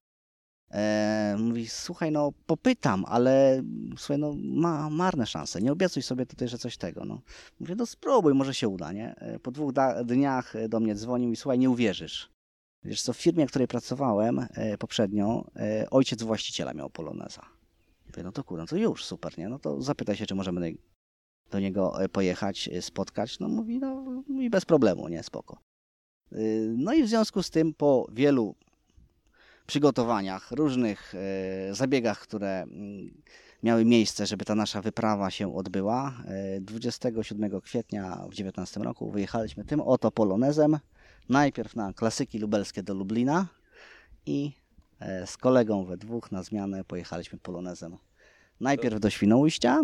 E, 0.72 1.36
mówi, 1.40 1.68
słuchaj, 1.68 2.12
no 2.12 2.32
popytam, 2.46 3.06
ale 3.08 3.64
słuchaj, 3.98 4.20
no 4.20 4.34
ma 4.38 4.90
marne 4.90 5.26
szanse, 5.26 5.62
nie 5.62 5.72
obiecuj 5.72 6.04
sobie 6.04 6.26
tutaj, 6.26 6.48
że 6.48 6.58
coś 6.58 6.78
tego, 6.78 7.06
no. 7.06 7.22
Mówię, 7.60 7.76
no 7.76 7.86
spróbuj, 7.86 8.34
może 8.34 8.54
się 8.54 8.68
uda, 8.68 8.92
nie? 8.92 9.16
E, 9.16 9.40
po 9.40 9.52
dwóch 9.52 9.74
dniach 10.06 10.54
do 10.70 10.80
mnie 10.80 10.96
dzwonił 10.96 11.32
i 11.32 11.36
słuchaj, 11.36 11.60
nie 11.60 11.70
uwierzysz. 11.70 12.30
Wiesz 12.84 13.02
co, 13.02 13.14
w 13.14 13.18
firmie, 13.18 13.48
w 13.48 13.50
której 13.50 13.68
pracowałem 13.68 14.40
e, 14.40 14.78
poprzednio, 14.78 15.46
e, 15.56 15.90
ojciec 15.90 16.24
właściciela 16.24 16.74
miał 16.74 16.90
Poloneza. 16.90 17.46
Mówię, 18.08 18.24
no 18.24 18.32
to 18.32 18.44
kurde, 18.44 18.64
no 18.64 18.68
to 18.68 18.78
już, 18.78 19.06
super, 19.06 19.38
nie? 19.38 19.50
No 19.50 19.60
to 19.60 19.82
zapytaj 19.82 20.16
się, 20.16 20.26
czy 20.26 20.36
możemy 20.36 20.74
do 21.52 21.60
niego 21.60 22.04
e, 22.04 22.10
pojechać, 22.10 22.70
spotkać. 22.82 23.40
No 23.40 23.48
mówi, 23.48 23.80
no 23.80 24.24
i 24.42 24.50
bez 24.50 24.66
problemu, 24.66 25.08
nie? 25.08 25.24
Spoko. 25.24 25.58
No 26.78 26.94
i 26.94 27.04
w 27.04 27.08
związku 27.08 27.44
z 27.44 27.50
tym 27.50 27.74
po 27.74 28.08
wielu 28.12 28.56
przygotowaniach, 29.68 30.52
różnych 30.52 31.14
zabiegach, 31.72 32.20
które 32.20 32.62
mm, 32.62 33.22
miały 33.64 33.86
miejsce, 33.86 34.26
żeby 34.26 34.46
ta 34.46 34.56
nasza 34.56 34.82
wyprawa 34.82 35.32
się 35.32 35.56
odbyła, 35.56 36.24
27 36.62 37.62
kwietnia 37.62 38.10
w 38.16 38.16
2019 38.16 38.80
roku 38.80 39.12
wyjechaliśmy 39.12 39.66
tym 39.66 39.82
oto 39.82 40.12
Polonezem 40.12 40.80
najpierw 41.32 41.76
na 41.76 41.94
klasyki 41.94 42.40
lubelskie 42.40 42.84
do 42.84 42.94
Lublina 42.94 43.48
i 44.26 44.52
e, 45.00 45.28
z 45.28 45.38
kolegą 45.38 45.86
we 45.86 45.98
dwóch 45.98 46.32
na 46.32 46.44
zmianę 46.44 46.84
pojechaliśmy 46.84 47.40
polonezem. 47.40 47.98
Najpierw 48.60 49.00
do 49.00 49.10
Świnoujścia, 49.10 49.82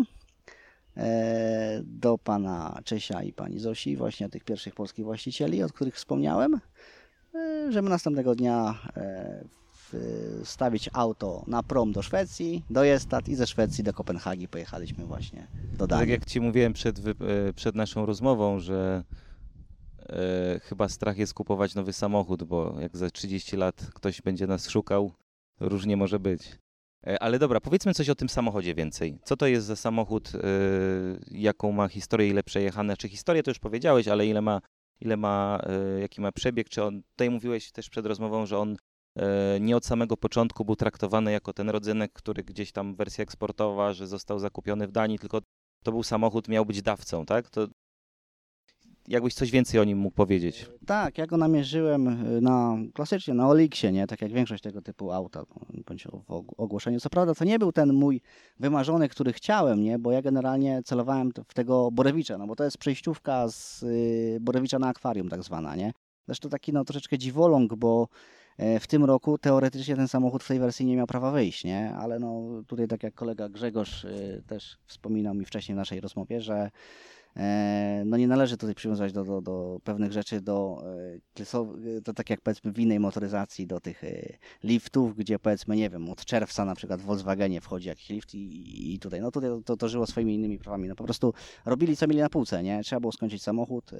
e, 0.96 1.80
do 1.84 2.18
pana 2.18 2.78
Czesia 2.84 3.22
i 3.22 3.32
pani 3.32 3.58
Zosi, 3.58 3.96
właśnie 3.96 4.28
tych 4.28 4.44
pierwszych 4.44 4.74
polskich 4.74 5.04
właścicieli, 5.04 5.62
o 5.62 5.68
których 5.68 5.94
wspomniałem, 5.94 6.60
e, 7.34 7.72
żeby 7.72 7.88
następnego 7.88 8.34
dnia 8.34 8.78
stawić 10.44 10.90
auto 10.92 11.44
na 11.46 11.62
prom 11.62 11.92
do 11.92 12.02
Szwecji, 12.02 12.64
do 12.70 12.84
Jestat 12.84 13.28
i 13.28 13.34
ze 13.34 13.46
Szwecji 13.46 13.84
do 13.84 13.92
Kopenhagi 13.92 14.48
pojechaliśmy 14.48 15.04
właśnie 15.04 15.46
do 15.72 15.78
Tak 15.78 15.88
Danii. 15.88 16.10
jak 16.10 16.24
Ci 16.24 16.40
mówiłem 16.40 16.72
przed, 16.72 17.00
przed 17.54 17.74
naszą 17.74 18.06
rozmową, 18.06 18.58
że 18.60 19.04
chyba 20.62 20.88
strach 20.88 21.18
jest 21.18 21.34
kupować 21.34 21.74
nowy 21.74 21.92
samochód, 21.92 22.44
bo 22.44 22.80
jak 22.80 22.96
za 22.96 23.10
30 23.10 23.56
lat 23.56 23.90
ktoś 23.94 24.22
będzie 24.22 24.46
nas 24.46 24.68
szukał, 24.68 25.12
różnie 25.60 25.96
może 25.96 26.18
być. 26.20 26.58
E, 27.06 27.22
ale 27.22 27.38
dobra, 27.38 27.60
powiedzmy 27.60 27.94
coś 27.94 28.08
o 28.08 28.14
tym 28.14 28.28
samochodzie 28.28 28.74
więcej. 28.74 29.18
Co 29.24 29.36
to 29.36 29.46
jest 29.46 29.66
za 29.66 29.76
samochód, 29.76 30.32
e, 30.34 30.40
jaką 31.30 31.72
ma 31.72 31.88
historię, 31.88 32.28
ile 32.28 32.42
przejechane? 32.42 32.96
Czy 32.96 33.08
historię 33.08 33.42
to 33.42 33.50
już 33.50 33.58
powiedziałeś, 33.58 34.08
ale 34.08 34.26
ile 34.26 34.42
ma, 34.42 34.60
ile 35.00 35.16
ma 35.16 35.60
e, 35.62 36.00
jaki 36.00 36.20
ma 36.20 36.32
przebieg? 36.32 36.68
Czy 36.68 36.84
on, 36.84 37.02
tutaj 37.02 37.30
mówiłeś 37.30 37.72
też 37.72 37.90
przed 37.90 38.06
rozmową, 38.06 38.46
że 38.46 38.58
on 38.58 38.76
e, 39.16 39.60
nie 39.60 39.76
od 39.76 39.86
samego 39.86 40.16
początku 40.16 40.64
był 40.64 40.76
traktowany 40.76 41.32
jako 41.32 41.52
ten 41.52 41.70
rodzynek, 41.70 42.12
który 42.12 42.42
gdzieś 42.42 42.72
tam 42.72 42.94
wersja 42.94 43.22
eksportowa, 43.22 43.92
że 43.92 44.06
został 44.06 44.38
zakupiony 44.38 44.86
w 44.86 44.92
Danii, 44.92 45.18
tylko 45.18 45.40
to 45.84 45.92
był 45.92 46.02
samochód, 46.02 46.48
miał 46.48 46.66
być 46.66 46.82
dawcą, 46.82 47.26
tak? 47.26 47.50
To 47.50 47.66
jakbyś 49.08 49.34
coś 49.34 49.50
więcej 49.50 49.80
o 49.80 49.84
nim 49.84 49.98
mógł 49.98 50.16
powiedzieć. 50.16 50.70
Tak, 50.86 51.18
ja 51.18 51.26
go 51.26 51.36
namierzyłem 51.36 52.08
y, 52.36 52.40
na, 52.40 52.76
klasycznie 52.94 53.34
na 53.34 53.48
Olixie, 53.48 53.92
nie? 53.92 54.06
Tak 54.06 54.22
jak 54.22 54.32
większość 54.32 54.62
tego 54.62 54.82
typu 54.82 55.12
auta, 55.12 55.44
bądź 55.86 56.04
w 56.04 56.30
og- 56.30 56.54
ogłoszeniu. 56.56 57.00
Co 57.00 57.10
prawda 57.10 57.34
to 57.34 57.44
nie 57.44 57.58
był 57.58 57.72
ten 57.72 57.92
mój 57.92 58.20
wymarzony, 58.60 59.08
który 59.08 59.32
chciałem, 59.32 59.82
nie? 59.82 59.98
Bo 59.98 60.12
ja 60.12 60.22
generalnie 60.22 60.82
celowałem 60.84 61.32
w 61.48 61.54
tego 61.54 61.90
Borewicza, 61.90 62.38
no 62.38 62.46
bo 62.46 62.56
to 62.56 62.64
jest 62.64 62.78
przejściówka 62.78 63.48
z 63.48 63.82
y, 63.82 64.38
Borewicza 64.40 64.78
na 64.78 64.88
akwarium 64.88 65.28
tak 65.28 65.42
zwana, 65.42 65.76
nie? 65.76 65.92
Zresztą 66.26 66.48
taki 66.48 66.72
no 66.72 66.84
troszeczkę 66.84 67.18
dziwoląg, 67.18 67.74
bo 67.74 68.08
e, 68.58 68.80
w 68.80 68.86
tym 68.86 69.04
roku 69.04 69.38
teoretycznie 69.38 69.96
ten 69.96 70.08
samochód 70.08 70.44
w 70.44 70.48
tej 70.48 70.58
wersji 70.58 70.86
nie 70.86 70.96
miał 70.96 71.06
prawa 71.06 71.30
wyjść, 71.30 71.64
nie? 71.64 71.92
Ale 71.94 72.18
no 72.18 72.62
tutaj 72.66 72.88
tak 72.88 73.02
jak 73.02 73.14
kolega 73.14 73.48
Grzegorz 73.48 74.04
y, 74.04 74.42
też 74.46 74.78
wspominał 74.86 75.34
mi 75.34 75.44
wcześniej 75.44 75.74
w 75.74 75.78
naszej 75.78 76.00
rozmowie, 76.00 76.40
że 76.40 76.70
no 78.04 78.16
nie 78.16 78.28
należy 78.28 78.56
tutaj 78.56 78.74
przywiązywać 78.74 79.12
do, 79.12 79.24
do, 79.24 79.40
do 79.40 79.80
pewnych 79.84 80.12
rzeczy, 80.12 80.40
do, 80.40 80.82
e, 80.86 81.18
kleso- 81.36 81.98
e, 82.08 82.14
tak 82.14 82.30
jak 82.30 82.40
powiedzmy 82.40 82.72
w 82.72 82.78
innej 82.78 83.00
motoryzacji, 83.00 83.66
do 83.66 83.80
tych 83.80 84.04
e, 84.04 84.38
liftów, 84.64 85.16
gdzie 85.16 85.38
powiedzmy, 85.38 85.76
nie 85.76 85.90
wiem, 85.90 86.10
od 86.10 86.24
czerwca 86.24 86.64
na 86.64 86.74
przykład 86.74 87.00
w 87.00 87.04
Volkswagenie 87.04 87.60
wchodzi 87.60 87.88
jakiś 87.88 88.08
lift 88.08 88.34
i, 88.34 88.94
i 88.94 88.98
tutaj, 88.98 89.20
no 89.20 89.30
tutaj 89.30 89.50
to, 89.64 89.76
to 89.76 89.88
żyło 89.88 90.06
swoimi 90.06 90.34
innymi 90.34 90.58
prawami, 90.58 90.88
no 90.88 90.94
po 90.94 91.04
prostu 91.04 91.34
robili 91.64 91.96
co 91.96 92.06
mieli 92.06 92.20
na 92.20 92.28
półce, 92.28 92.62
nie? 92.62 92.82
Trzeba 92.82 93.00
było 93.00 93.12
skończyć 93.12 93.42
samochód, 93.42 93.92
e, 93.92 93.96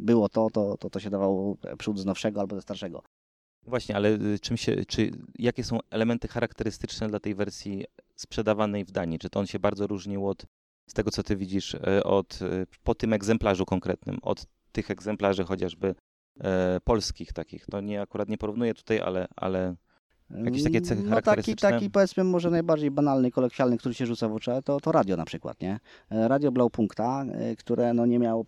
było 0.00 0.28
to, 0.28 0.48
to, 0.52 0.76
to, 0.76 0.90
to 0.90 1.00
się 1.00 1.10
dawało 1.10 1.56
przód 1.78 1.98
z 1.98 2.04
nowszego 2.04 2.40
albo 2.40 2.56
ze 2.56 2.62
starszego. 2.62 3.02
Właśnie, 3.66 3.96
ale 3.96 4.08
y, 4.08 4.38
czym 4.38 4.56
się, 4.56 4.84
czy, 4.84 5.10
jakie 5.38 5.64
są 5.64 5.78
elementy 5.90 6.28
charakterystyczne 6.28 7.08
dla 7.08 7.20
tej 7.20 7.34
wersji 7.34 7.84
sprzedawanej 8.16 8.84
w 8.84 8.90
Danii? 8.90 9.18
Czy 9.18 9.30
to 9.30 9.40
on 9.40 9.46
się 9.46 9.58
bardzo 9.58 9.86
różnił 9.86 10.28
od, 10.28 10.46
z 10.90 10.94
tego 10.94 11.10
co 11.10 11.22
ty 11.22 11.36
widzisz, 11.36 11.74
e, 11.74 12.04
od, 12.04 12.38
e, 12.42 12.66
po 12.84 12.94
tym 12.94 13.12
egzemplarzu 13.12 13.64
konkretnym, 13.64 14.18
od 14.22 14.46
tych 14.72 14.90
egzemplarzy 14.90 15.44
chociażby 15.44 15.94
e, 16.40 16.80
polskich 16.84 17.32
takich? 17.32 17.66
To 17.66 17.80
nie 17.80 18.02
akurat 18.02 18.28
nie 18.28 18.38
porównuję 18.38 18.74
tutaj, 18.74 19.00
ale, 19.00 19.28
ale 19.36 19.74
Jakieś 20.44 20.64
takie 20.64 20.80
cechy 20.80 21.02
No 21.02 21.22
taki, 21.22 21.56
taki 21.56 21.90
powiedzmy 21.90 22.24
może 22.24 22.50
najbardziej 22.50 22.90
banalny, 22.90 23.30
kolokwialny, 23.30 23.78
który 23.78 23.94
się 23.94 24.06
rzuca 24.06 24.28
w 24.28 24.34
oczy, 24.34 24.50
to, 24.64 24.80
to 24.80 24.92
radio 24.92 25.16
na 25.16 25.24
przykład, 25.24 25.60
nie? 25.60 25.80
E, 26.10 26.28
Radio 26.28 26.52
Blaupunkta, 26.52 27.24
które 27.58 27.94
no 27.94 28.06
nie 28.06 28.18
miało 28.18 28.44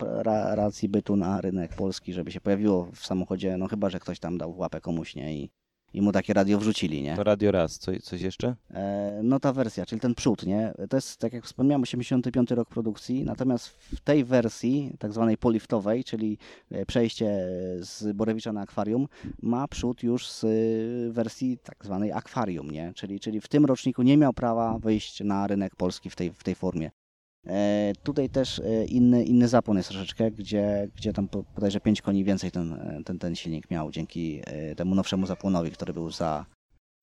racji 0.54 0.88
bytu 0.88 1.16
na 1.16 1.40
rynek 1.40 1.74
polski, 1.74 2.12
żeby 2.12 2.32
się 2.32 2.40
pojawiło 2.40 2.88
w 2.94 3.06
samochodzie, 3.06 3.56
no 3.56 3.68
chyba, 3.68 3.90
że 3.90 4.00
ktoś 4.00 4.18
tam 4.18 4.38
dał 4.38 4.58
łapę 4.58 4.80
komuś, 4.80 5.14
nie? 5.14 5.34
I, 5.34 5.50
i 5.94 6.02
mu 6.02 6.12
takie 6.12 6.32
radio 6.32 6.58
wrzucili, 6.58 7.02
nie? 7.02 7.16
to 7.16 7.24
Radio 7.24 7.52
Raz, 7.52 7.78
co, 7.78 7.92
coś 8.02 8.20
jeszcze? 8.20 8.56
E, 8.70 9.20
No 9.22 9.40
ta 9.40 9.52
wersja, 9.52 9.86
czyli 9.86 10.00
ten 10.00 10.14
przód, 10.14 10.46
nie? 10.46 10.74
To 10.90 10.96
jest, 10.96 11.16
tak 11.16 11.32
jak 11.32 11.44
wspomniałem, 11.44 11.82
85 11.82 12.50
rok 12.50 12.68
produkcji, 12.68 13.24
natomiast 13.24 13.68
w 13.68 14.00
tej 14.00 14.24
wersji, 14.24 14.96
tak 14.98 15.12
zwanej 15.12 15.36
poliftowej, 15.36 16.04
czyli 16.04 16.38
e, 16.70 16.86
przejście 16.86 17.26
z 17.78 18.16
Borewicza 18.16 18.52
na 18.52 18.60
akwarium, 18.60 19.08
ma 19.42 19.68
przód 19.68 20.02
już 20.02 20.28
z 20.28 20.44
e, 20.44 20.48
wersji 21.12 21.58
tak 21.62 21.84
zwanej 21.84 22.12
akwarium, 22.12 22.70
nie? 22.70 22.92
Czyli, 22.94 23.20
czyli 23.20 23.40
w 23.40 23.48
tym 23.48 23.64
roczniku 23.64 24.02
nie 24.02 24.16
miał 24.16 24.32
prawa 24.32 24.78
wyjść 24.78 25.20
na 25.20 25.46
rynek 25.46 25.76
polski 25.76 26.10
w 26.10 26.16
tej, 26.16 26.32
w 26.32 26.44
tej 26.44 26.54
formie. 26.54 26.90
E, 27.46 27.92
tutaj 28.02 28.30
też 28.30 28.58
e, 28.58 28.84
inny, 28.84 29.24
inny 29.24 29.48
zapłon 29.48 29.76
jest 29.76 29.88
troszeczkę, 29.88 30.30
gdzie, 30.30 30.88
gdzie 30.96 31.12
tam 31.12 31.28
bodajże 31.54 31.80
5 31.80 32.02
koni 32.02 32.24
więcej 32.24 32.50
ten, 32.50 32.72
e, 32.72 33.00
ten, 33.04 33.18
ten 33.18 33.34
silnik 33.36 33.70
miał 33.70 33.90
dzięki 33.90 34.42
temu 34.76 34.94
nowszemu 34.94 35.26
zapłonowi, 35.26 35.70
który 35.70 35.92
był 35.92 36.10
za, 36.10 36.46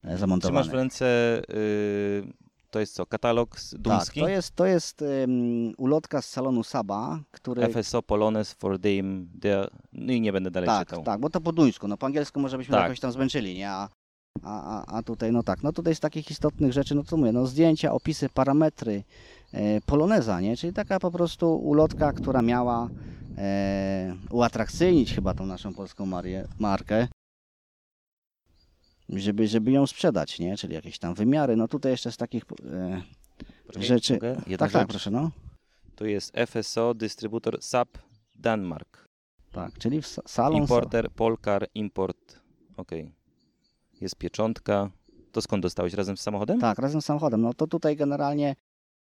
e, 0.03 0.11
Czy 0.11 0.17
zamontowany. 0.17 0.59
masz 0.59 0.69
w 0.69 0.73
ręce, 0.73 1.05
y, 1.49 2.23
to 2.71 2.79
jest 2.79 2.93
co, 2.93 3.05
katalog 3.05 3.57
duński? 3.71 4.19
Tak, 4.19 4.27
to 4.27 4.29
jest, 4.29 4.55
to 4.55 4.65
jest 4.65 5.01
um, 5.01 5.73
ulotka 5.77 6.21
z 6.21 6.29
salonu 6.29 6.63
Saba, 6.63 7.19
który... 7.31 7.67
FSO 7.73 8.01
Polones 8.01 8.53
for 8.53 8.79
Dame, 8.79 9.25
the... 9.41 9.67
no 9.93 10.13
i 10.13 10.21
nie 10.21 10.33
będę 10.33 10.51
dalej 10.51 10.67
tak, 10.67 10.87
czytał. 10.87 11.03
tak, 11.03 11.19
bo 11.19 11.29
to 11.29 11.41
po 11.41 11.51
duńsku, 11.51 11.87
no 11.87 11.97
po 11.97 12.05
angielsku 12.05 12.39
może 12.39 12.57
byśmy 12.57 12.71
Tak. 12.75 12.83
jakoś 12.83 12.99
tam 12.99 13.11
zmęczyli, 13.11 13.55
nie? 13.55 13.69
A, 13.69 13.89
a, 14.43 14.85
a, 14.97 15.03
tutaj, 15.03 15.31
no 15.31 15.43
tak, 15.43 15.63
no 15.63 15.73
tutaj 15.73 15.95
z 15.95 15.99
takich 15.99 16.31
istotnych 16.31 16.73
rzeczy, 16.73 16.95
no 16.95 17.03
to 17.03 17.17
mówię, 17.17 17.31
no 17.31 17.45
zdjęcia, 17.45 17.91
opisy, 17.91 18.29
parametry 18.29 19.03
Poloneza, 19.85 20.41
nie? 20.41 20.57
Czyli 20.57 20.73
taka 20.73 20.99
po 20.99 21.11
prostu 21.11 21.55
ulotka, 21.55 22.13
która 22.13 22.41
miała 22.41 22.89
e, 23.37 24.15
uatrakcyjnić 24.31 25.13
chyba 25.13 25.33
tą 25.33 25.45
naszą 25.45 25.73
polską 25.73 26.05
marię, 26.05 26.47
markę, 26.59 27.07
żeby, 29.09 29.47
żeby 29.47 29.71
ją 29.71 29.87
sprzedać, 29.87 30.39
nie? 30.39 30.57
Czyli 30.57 30.73
jakieś 30.73 30.99
tam 30.99 31.13
wymiary, 31.13 31.55
no 31.55 31.67
tutaj 31.67 31.91
jeszcze 31.91 32.11
z 32.11 32.17
takich 32.17 32.43
e, 32.71 33.01
rzeczy... 33.75 34.13
mogę? 34.13 34.35
Tak, 34.35 34.57
tak, 34.57 34.71
rzecz. 34.71 34.87
proszę, 34.89 35.11
no. 35.11 35.31
To 35.95 36.05
jest 36.05 36.33
FSO, 36.47 36.93
dystrybutor 36.93 37.57
SAP 37.61 37.89
Danmark. 38.35 39.05
Tak, 39.51 39.77
czyli 39.77 40.01
w 40.01 40.05
sa- 40.05 40.21
salon... 40.25 40.61
Importer, 40.61 41.11
Polkar, 41.11 41.67
import. 41.75 42.39
Okej. 42.77 43.11
Jest 44.01 44.15
pieczątka. 44.15 44.89
To 45.31 45.41
skąd 45.41 45.63
dostałeś? 45.63 45.93
Razem 45.93 46.17
z 46.17 46.21
samochodem? 46.21 46.59
Tak, 46.59 46.79
razem 46.79 47.01
z 47.01 47.05
samochodem. 47.05 47.41
No 47.41 47.53
to 47.53 47.67
tutaj 47.67 47.95
generalnie, 47.95 48.55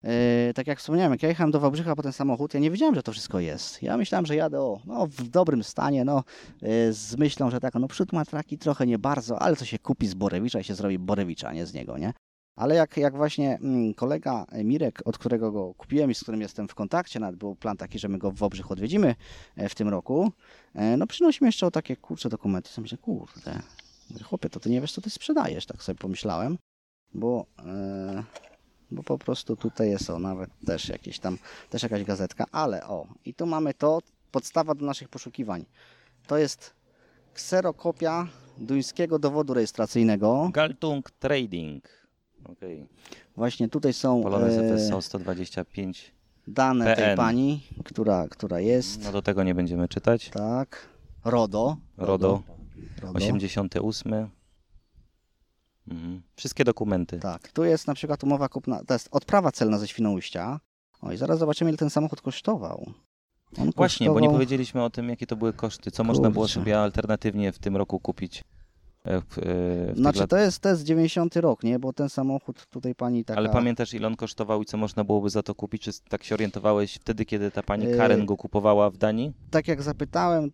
e, 0.02 0.52
tak 0.54 0.66
jak 0.66 0.78
wspomniałem, 0.78 1.12
jak 1.12 1.22
ja 1.22 1.28
jechałem 1.28 1.50
do 1.50 1.60
Wałbrzycha 1.60 1.96
po 1.96 2.02
ten 2.02 2.12
samochód, 2.12 2.54
ja 2.54 2.60
nie 2.60 2.70
wiedziałem, 2.70 2.94
że 2.94 3.02
to 3.02 3.12
wszystko 3.12 3.40
jest. 3.40 3.82
Ja 3.82 3.96
myślałem, 3.96 4.26
że 4.26 4.36
jadę 4.36 4.60
o, 4.60 4.80
no, 4.84 5.06
w 5.06 5.28
dobrym 5.28 5.64
stanie, 5.64 6.04
no, 6.04 6.24
e, 6.62 6.92
z 6.92 7.16
myślą, 7.16 7.50
że 7.50 7.60
tak, 7.60 7.74
no 7.74 7.88
przód 7.88 8.12
ma 8.12 8.24
traki 8.24 8.58
trochę 8.58 8.86
nie 8.86 8.98
bardzo, 8.98 9.42
ale 9.42 9.56
to 9.56 9.64
się 9.64 9.78
kupi 9.78 10.06
z 10.06 10.14
Borewicza 10.14 10.60
i 10.60 10.64
się 10.64 10.74
zrobi 10.74 10.98
Borewicza, 10.98 11.52
nie 11.52 11.66
z 11.66 11.74
niego, 11.74 11.98
nie? 11.98 12.12
Ale 12.56 12.74
jak, 12.74 12.96
jak 12.96 13.16
właśnie 13.16 13.58
mm, 13.62 13.94
kolega 13.94 14.46
Mirek, 14.64 15.02
od 15.04 15.18
którego 15.18 15.52
go 15.52 15.74
kupiłem 15.74 16.10
i 16.10 16.14
z 16.14 16.22
którym 16.22 16.40
jestem 16.40 16.68
w 16.68 16.74
kontakcie, 16.74 17.20
nawet 17.20 17.36
był 17.36 17.56
plan 17.56 17.76
taki, 17.76 17.98
że 17.98 18.08
my 18.08 18.18
go 18.18 18.30
w 18.30 18.36
Wałbrzych 18.36 18.70
odwiedzimy 18.70 19.14
e, 19.56 19.68
w 19.68 19.74
tym 19.74 19.88
roku, 19.88 20.32
e, 20.74 20.96
no 20.96 21.06
przynosi 21.06 21.44
mi 21.44 21.48
jeszcze 21.48 21.66
o 21.66 21.70
takie 21.70 21.96
kurcze 21.96 22.28
dokumenty. 22.28 22.70
Ja 22.76 22.80
myślę, 22.80 22.98
kurde, 22.98 23.60
chłopie, 24.24 24.48
to 24.48 24.60
ty 24.60 24.70
nie 24.70 24.80
wiesz, 24.80 24.92
co 24.92 25.00
ty 25.00 25.10
sprzedajesz, 25.10 25.66
tak 25.66 25.82
sobie 25.82 25.98
pomyślałem 25.98 26.58
bo, 27.16 27.46
e, 27.66 28.24
bo 28.90 29.02
po 29.02 29.18
prostu 29.18 29.56
tutaj 29.56 29.90
jest 29.90 30.10
o, 30.10 30.18
nawet 30.18 30.50
też 30.66 30.88
jakieś 30.88 31.18
tam, 31.18 31.38
też 31.70 31.82
jakaś 31.82 32.04
gazetka, 32.04 32.44
ale 32.52 32.86
o, 32.86 33.06
i 33.24 33.34
tu 33.34 33.46
mamy 33.46 33.74
to, 33.74 33.98
podstawa 34.32 34.74
do 34.74 34.86
naszych 34.86 35.08
poszukiwań. 35.08 35.64
To 36.26 36.38
jest 36.38 36.74
kserokopia 37.34 38.26
duńskiego 38.58 39.18
dowodu 39.18 39.54
rejestracyjnego. 39.54 40.50
Galtung 40.52 41.10
Trading. 41.10 41.84
Okej. 42.44 42.86
Właśnie 43.36 43.68
tutaj 43.68 43.92
są 43.92 44.22
Polones 44.22 44.58
e, 44.58 44.76
FSO 44.78 45.02
125. 45.02 46.12
dane 46.46 46.84
tej 46.84 47.04
PN. 47.04 47.16
pani, 47.16 47.62
która, 47.84 48.28
która 48.28 48.60
jest, 48.60 49.04
No 49.04 49.12
do 49.12 49.22
tego 49.22 49.42
nie 49.42 49.54
będziemy 49.54 49.88
czytać. 49.88 50.30
tak, 50.30 50.88
RODO. 51.24 51.76
RODO. 51.96 52.42
RODO. 53.02 53.16
88. 53.18 54.28
Mhm. 55.90 56.22
Wszystkie 56.36 56.64
dokumenty. 56.64 57.18
Tak, 57.18 57.52
tu 57.52 57.64
jest 57.64 57.86
na 57.86 57.94
przykład 57.94 58.24
umowa 58.24 58.48
kupna, 58.48 58.84
to 58.84 58.94
jest 58.94 59.08
odprawa 59.10 59.52
celna 59.52 59.78
ze 59.78 59.88
Świnoujścia. 59.88 60.60
O 61.02 61.12
i 61.12 61.16
zaraz 61.16 61.38
zobaczymy, 61.38 61.70
ile 61.70 61.78
ten 61.78 61.90
samochód 61.90 62.20
kosztował. 62.20 62.86
On 63.58 63.70
Właśnie, 63.76 64.06
bo 64.06 64.12
nie 64.14 64.20
kosztował- 64.20 64.32
powiedzieliśmy 64.34 64.84
o 64.84 64.90
tym, 64.90 65.08
jakie 65.08 65.26
to 65.26 65.36
były 65.36 65.52
koszty. 65.52 65.90
Co 65.90 66.04
można 66.04 66.30
było 66.30 66.44
Kurczę. 66.44 66.54
sobie 66.54 66.80
alternatywnie 66.80 67.52
w 67.52 67.58
tym 67.58 67.76
roku 67.76 68.00
kupić? 68.00 68.44
e, 69.04 69.20
W, 69.20 69.38
e, 69.38 69.42
w 69.92 69.96
Znaczy 69.96 70.18
lat- 70.20 70.30
to 70.30 70.36
jest, 70.36 70.58
to 70.60 70.68
jest 70.68 70.82
90 70.84 71.36
rok, 71.36 71.62
nie? 71.62 71.78
Bo 71.78 71.92
ten 71.92 72.08
samochód 72.08 72.66
tutaj 72.66 72.94
pani 72.94 73.24
taka... 73.24 73.38
Ale 73.38 73.48
pamiętasz, 73.48 73.94
ile 73.94 74.06
on 74.06 74.16
kosztował 74.16 74.62
i 74.62 74.64
co 74.66 74.76
można 74.76 75.04
byłoby 75.04 75.30
za 75.30 75.42
to 75.42 75.54
kupić? 75.54 75.82
Czy 75.82 75.90
tak 76.08 76.24
się 76.24 76.34
orientowałeś 76.34 76.94
wtedy, 76.94 77.24
kiedy 77.24 77.50
ta 77.50 77.62
pani 77.62 77.84
Yy, 77.84 77.96
Karen 77.96 78.26
go 78.26 78.36
kupowała 78.36 78.90
w 78.90 78.96
Danii? 78.96 79.32
Tak 79.50 79.68
jak 79.68 79.82
zapytałem 79.82 80.50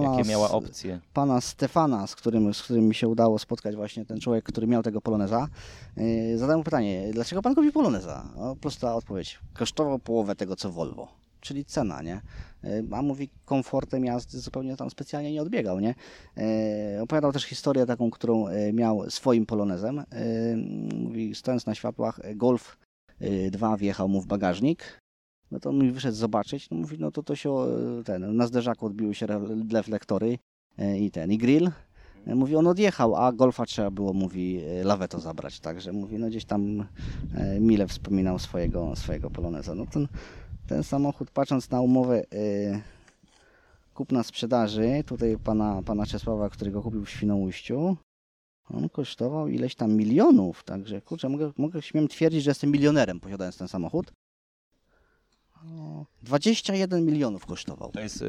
pana, 0.00 0.16
Jakie 0.16 0.28
miała 0.30 0.50
opcje? 0.50 1.00
pana 1.14 1.40
Stefana, 1.40 2.06
z 2.06 2.16
którym, 2.16 2.54
z 2.54 2.62
którym 2.62 2.88
mi 2.88 2.94
się 2.94 3.08
udało 3.08 3.38
spotkać 3.38 3.76
właśnie 3.76 4.04
ten 4.04 4.20
człowiek, 4.20 4.44
który 4.44 4.66
miał 4.66 4.82
tego 4.82 5.00
Poloneza, 5.00 5.48
yy, 5.96 6.38
zadałem 6.38 6.58
mu 6.60 6.64
pytanie, 6.64 7.10
dlaczego 7.12 7.42
pan 7.42 7.54
kupił 7.54 7.72
Poloneza? 7.72 8.24
No, 8.36 8.56
prosta 8.56 8.94
odpowiedź, 8.94 9.38
kosztował 9.54 9.98
połowę 9.98 10.36
tego, 10.36 10.56
co 10.56 10.70
Volvo. 10.72 11.08
czyli 11.40 11.64
cena, 11.64 12.02
nie? 12.02 12.20
E, 12.64 12.82
A 12.92 13.02
mówi, 13.02 13.28
komfortem 13.44 14.04
jazdy 14.04 14.38
zupełnie 14.40 14.76
tam 14.76 14.90
specjalnie 14.90 15.32
nie 15.32 15.42
odbiegał, 15.42 15.80
nie? 15.80 15.94
E, 16.36 17.02
Opowiadał 17.02 17.32
też 17.32 17.44
historię 17.44 17.86
taką, 17.86 18.10
którą 18.10 18.46
e, 18.48 18.72
miał 18.72 19.10
swoim 19.10 19.46
polonezem. 19.46 19.98
E, 19.98 20.04
Mówi, 20.96 21.34
stojąc 21.34 21.66
na 21.66 21.74
światłach, 21.74 22.20
e, 22.22 22.34
Golf 22.34 22.76
2 23.50 23.76
wjechał 23.76 24.08
mu 24.08 24.20
w 24.20 24.26
bagażnik. 24.26 25.01
No 25.52 25.60
to 25.60 25.70
on 25.70 25.78
mi 25.78 25.90
wyszedł 25.90 26.16
zobaczyć, 26.16 26.70
no 26.70 26.76
mówi, 26.76 26.96
no 27.00 27.10
to 27.10 27.22
to 27.22 27.36
się 27.36 27.50
e, 27.50 28.04
ten, 28.04 28.36
na 28.36 28.46
zderzaku 28.46 28.86
odbiły 28.86 29.14
się 29.14 29.26
re- 29.26 29.56
reflektory 29.72 30.38
e, 30.78 30.98
i 30.98 31.10
ten, 31.10 31.32
i 31.32 31.38
grill. 31.38 31.70
E, 32.26 32.34
Mówi, 32.34 32.56
on 32.56 32.66
odjechał, 32.66 33.16
a 33.16 33.32
Golfa 33.32 33.66
trzeba 33.66 33.90
było, 33.90 34.12
mówi, 34.12 34.60
laweto 34.84 35.20
zabrać. 35.20 35.60
Także 35.60 35.92
mówi, 35.92 36.18
no 36.18 36.28
gdzieś 36.28 36.44
tam 36.44 36.86
mile 37.60 37.86
wspominał 37.86 38.38
swojego, 38.38 38.96
swojego 38.96 39.30
poloneza. 39.30 39.74
No 39.74 39.86
ten, 39.86 40.08
ten 40.66 40.82
samochód, 40.82 41.30
patrząc 41.30 41.70
na 41.70 41.80
umowę 41.80 42.22
kupna 43.94 44.22
sprzedaży, 44.22 45.04
tutaj 45.06 45.36
pana, 45.44 45.82
pana 45.82 46.06
Czesława, 46.06 46.50
który 46.50 46.70
go 46.70 46.82
kupił 46.82 47.04
w 47.04 47.10
Świnoujściu, 47.10 47.96
on 48.70 48.88
kosztował 48.88 49.48
ileś 49.48 49.74
tam 49.74 49.92
milionów, 49.92 50.64
także 50.64 51.00
kurczę, 51.00 51.28
mogę, 51.28 51.52
mogę 51.58 51.82
śmiem 51.82 52.08
twierdzić, 52.08 52.42
że 52.42 52.50
jestem 52.50 52.70
milionerem 52.70 53.20
posiadając 53.20 53.56
ten 53.56 53.68
samochód. 53.68 54.12
O, 55.70 56.04
21 56.22 57.04
milionów 57.06 57.46
kosztował. 57.46 57.90
To 57.92 58.00
jest, 58.00 58.22
y, 58.22 58.26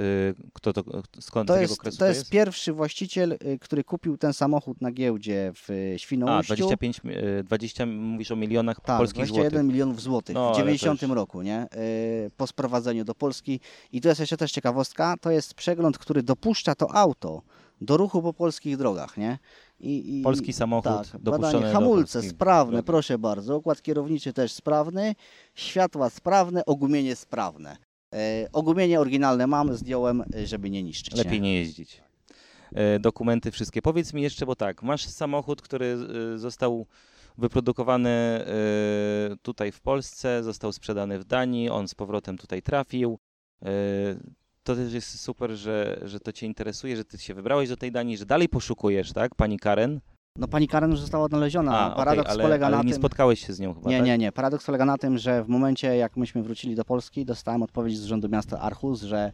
kto 0.53 0.73
to, 0.73 0.83
skąd 1.19 1.47
To 1.47 1.57
jest, 1.57 1.73
okresu 1.73 1.97
to 1.97 2.05
jest 2.05 2.29
pierwszy 2.29 2.73
właściciel, 2.73 3.31
y, 3.31 3.59
który 3.61 3.83
kupił 3.83 4.17
ten 4.17 4.33
samochód 4.33 4.81
na 4.81 4.91
giełdzie 4.91 5.51
w 5.55 5.69
y, 5.69 5.91
A, 5.95 5.97
Świnoujściu. 5.97 6.53
25, 6.55 7.01
y, 7.39 7.43
20, 7.43 7.85
mówisz 7.85 8.31
o 8.31 8.35
milionach 8.35 8.77
Tak, 8.81 8.97
polskich 8.97 9.15
21 9.25 9.51
złotych. 9.51 9.67
milionów 9.67 10.01
złotych 10.01 10.33
No, 10.35 10.45
w 10.45 10.47
ale 10.47 10.57
90 10.57 10.99
to 10.99 11.05
już- 11.05 11.15
roku, 11.15 11.41
nie? 11.41 11.67
Po 12.37 12.47
sprowadzeniu 12.47 13.05
do 13.05 13.15
Polski. 13.15 13.59
I 13.91 14.01
tu 14.01 14.07
jest 14.07 14.19
jeszcze 14.19 14.37
też 14.37 14.51
ciekawostka, 14.51 15.15
to 15.21 15.31
jest 15.31 15.53
przegląd, 15.53 15.97
który 15.97 16.23
dopuszcza 16.23 16.75
to 16.75 16.95
auto 16.95 17.41
do 17.81 17.97
ruchu 17.97 18.21
po 18.21 18.33
polskich 18.33 18.77
drogach, 18.77 19.17
nie? 19.17 19.39
I, 19.83 20.19
i, 20.19 20.23
Polski 20.23 20.53
samochód 20.53 20.91
tak, 21.11 21.21
dopuszczony 21.21 21.53
badanie, 21.53 21.65
do 21.65 21.79
hamulce 21.79 22.13
polskich 22.13 22.31
sprawne, 22.31 22.83
proszę 22.83 23.17
bardzo, 23.17 23.57
układ 23.57 23.81
kierowniczy 23.81 24.33
też 24.33 24.51
sprawny, 24.51 25.15
światła 25.55 26.09
sprawne, 26.09 26.65
ogumienie 26.65 27.15
sprawne. 27.15 27.77
E, 28.13 28.47
ogumienie 28.53 28.99
oryginalne 28.99 29.47
mam, 29.47 29.77
zdjąłem, 29.77 30.23
e, 30.35 30.47
żeby 30.47 30.69
nie 30.69 30.83
niszczyć. 30.83 31.15
Lepiej 31.15 31.41
nie 31.41 31.55
jeździć. 31.55 32.01
E, 32.75 32.99
Dokumenty 32.99 33.51
wszystkie. 33.51 33.81
Powiedz 33.81 34.13
mi 34.13 34.21
jeszcze, 34.21 34.45
bo 34.45 34.55
tak, 34.55 34.83
masz 34.83 35.05
samochód, 35.05 35.61
który 35.61 35.97
y, 36.35 36.39
został 36.39 36.85
wyprodukowany 37.37 38.45
y, 39.33 39.37
tutaj 39.41 39.71
w 39.71 39.81
Polsce, 39.81 40.43
został 40.43 40.71
sprzedany 40.71 41.19
w 41.19 41.23
Danii, 41.23 41.69
on 41.69 41.87
z 41.87 41.95
powrotem 41.95 42.37
tutaj 42.37 42.61
trafił. 42.61 43.19
To 44.63 44.75
też 44.75 44.93
jest 44.93 45.19
super, 45.19 45.51
że, 45.51 45.99
że 46.01 46.19
to 46.19 46.31
Cię 46.31 46.45
interesuje, 46.45 46.97
że 46.97 47.05
Ty 47.05 47.17
się 47.17 47.33
wybrałeś 47.33 47.69
do 47.69 47.77
tej 47.77 47.91
Danii, 47.91 48.17
że 48.17 48.25
dalej 48.25 48.49
poszukujesz, 48.49 49.13
tak, 49.13 49.35
pani 49.35 49.59
Karen? 49.59 49.99
No 50.37 50.47
pani 50.47 50.67
Karen 50.67 50.91
już 50.91 50.99
została 50.99 51.23
odnaleziona. 51.23 51.79
A, 51.79 51.95
Paradoks 51.95 52.29
ale, 52.29 52.43
polega 52.43 52.65
ale 52.65 52.77
na 52.77 52.83
nie 52.83 52.91
tym... 52.91 53.01
spotkałeś 53.01 53.45
się 53.45 53.53
z 53.53 53.59
nią 53.59 53.73
chyba, 53.73 53.89
Nie, 53.89 53.97
tak? 53.97 54.05
nie, 54.05 54.17
nie. 54.17 54.31
Paradoks 54.31 54.65
polega 54.65 54.85
na 54.85 54.97
tym, 54.97 55.17
że 55.17 55.43
w 55.43 55.47
momencie, 55.47 55.97
jak 55.97 56.17
myśmy 56.17 56.43
wrócili 56.43 56.75
do 56.75 56.85
Polski, 56.85 57.25
dostałem 57.25 57.63
odpowiedź 57.63 57.97
z 57.97 58.05
Urzędu 58.05 58.29
Miasta 58.29 58.59
Archus, 58.59 59.01
że 59.01 59.31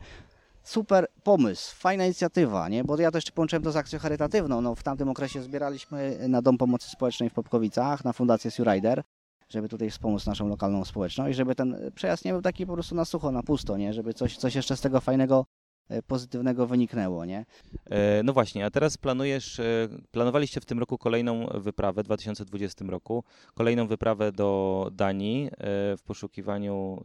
super 0.63 1.07
pomysł, 1.23 1.75
fajna 1.75 2.05
inicjatywa, 2.05 2.69
nie? 2.69 2.83
Bo 2.83 2.97
ja 3.01 3.11
to 3.11 3.17
jeszcze 3.17 3.31
połączyłem 3.31 3.63
to 3.63 3.71
z 3.71 3.75
akcją 3.75 3.99
charytatywną. 3.99 4.61
No, 4.61 4.75
w 4.75 4.83
tamtym 4.83 5.09
okresie 5.09 5.41
zbieraliśmy 5.41 6.19
na 6.27 6.41
Dom 6.41 6.57
Pomocy 6.57 6.89
Społecznej 6.89 7.29
w 7.29 7.33
Popkowicach, 7.33 8.05
na 8.05 8.13
Fundację 8.13 8.51
Surrider, 8.51 9.03
żeby 9.49 9.69
tutaj 9.69 9.89
wspomóc 9.89 10.25
naszą 10.25 10.47
lokalną 10.47 10.85
społeczność, 10.85 11.37
żeby 11.37 11.55
ten 11.55 11.91
przejazd 11.95 12.25
nie 12.25 12.31
był 12.31 12.41
taki 12.41 12.65
po 12.65 12.73
prostu 12.73 12.95
na 12.95 13.05
sucho, 13.05 13.31
na 13.31 13.43
pusto, 13.43 13.77
nie? 13.77 13.93
Żeby 13.93 14.13
coś, 14.13 14.37
coś 14.37 14.55
jeszcze 14.55 14.77
z 14.77 14.81
tego 14.81 14.99
fajnego, 15.01 15.45
e, 15.89 16.03
pozytywnego 16.03 16.67
wyniknęło, 16.67 17.25
nie? 17.25 17.45
E, 17.89 18.23
No 18.23 18.33
właśnie, 18.33 18.65
a 18.65 18.71
teraz 18.71 18.97
planujesz, 18.97 19.59
e, 19.59 19.63
planowaliście 20.11 20.61
w 20.61 20.65
tym 20.65 20.79
roku 20.79 20.97
kolejną 20.97 21.47
wyprawę, 21.47 22.01
w 22.03 22.05
2020 22.05 22.89
roku, 22.89 23.23
kolejną 23.53 23.87
wyprawę 23.87 24.31
do 24.31 24.89
Danii 24.91 25.49
w 25.97 26.01
poszukiwaniu, 26.05 27.01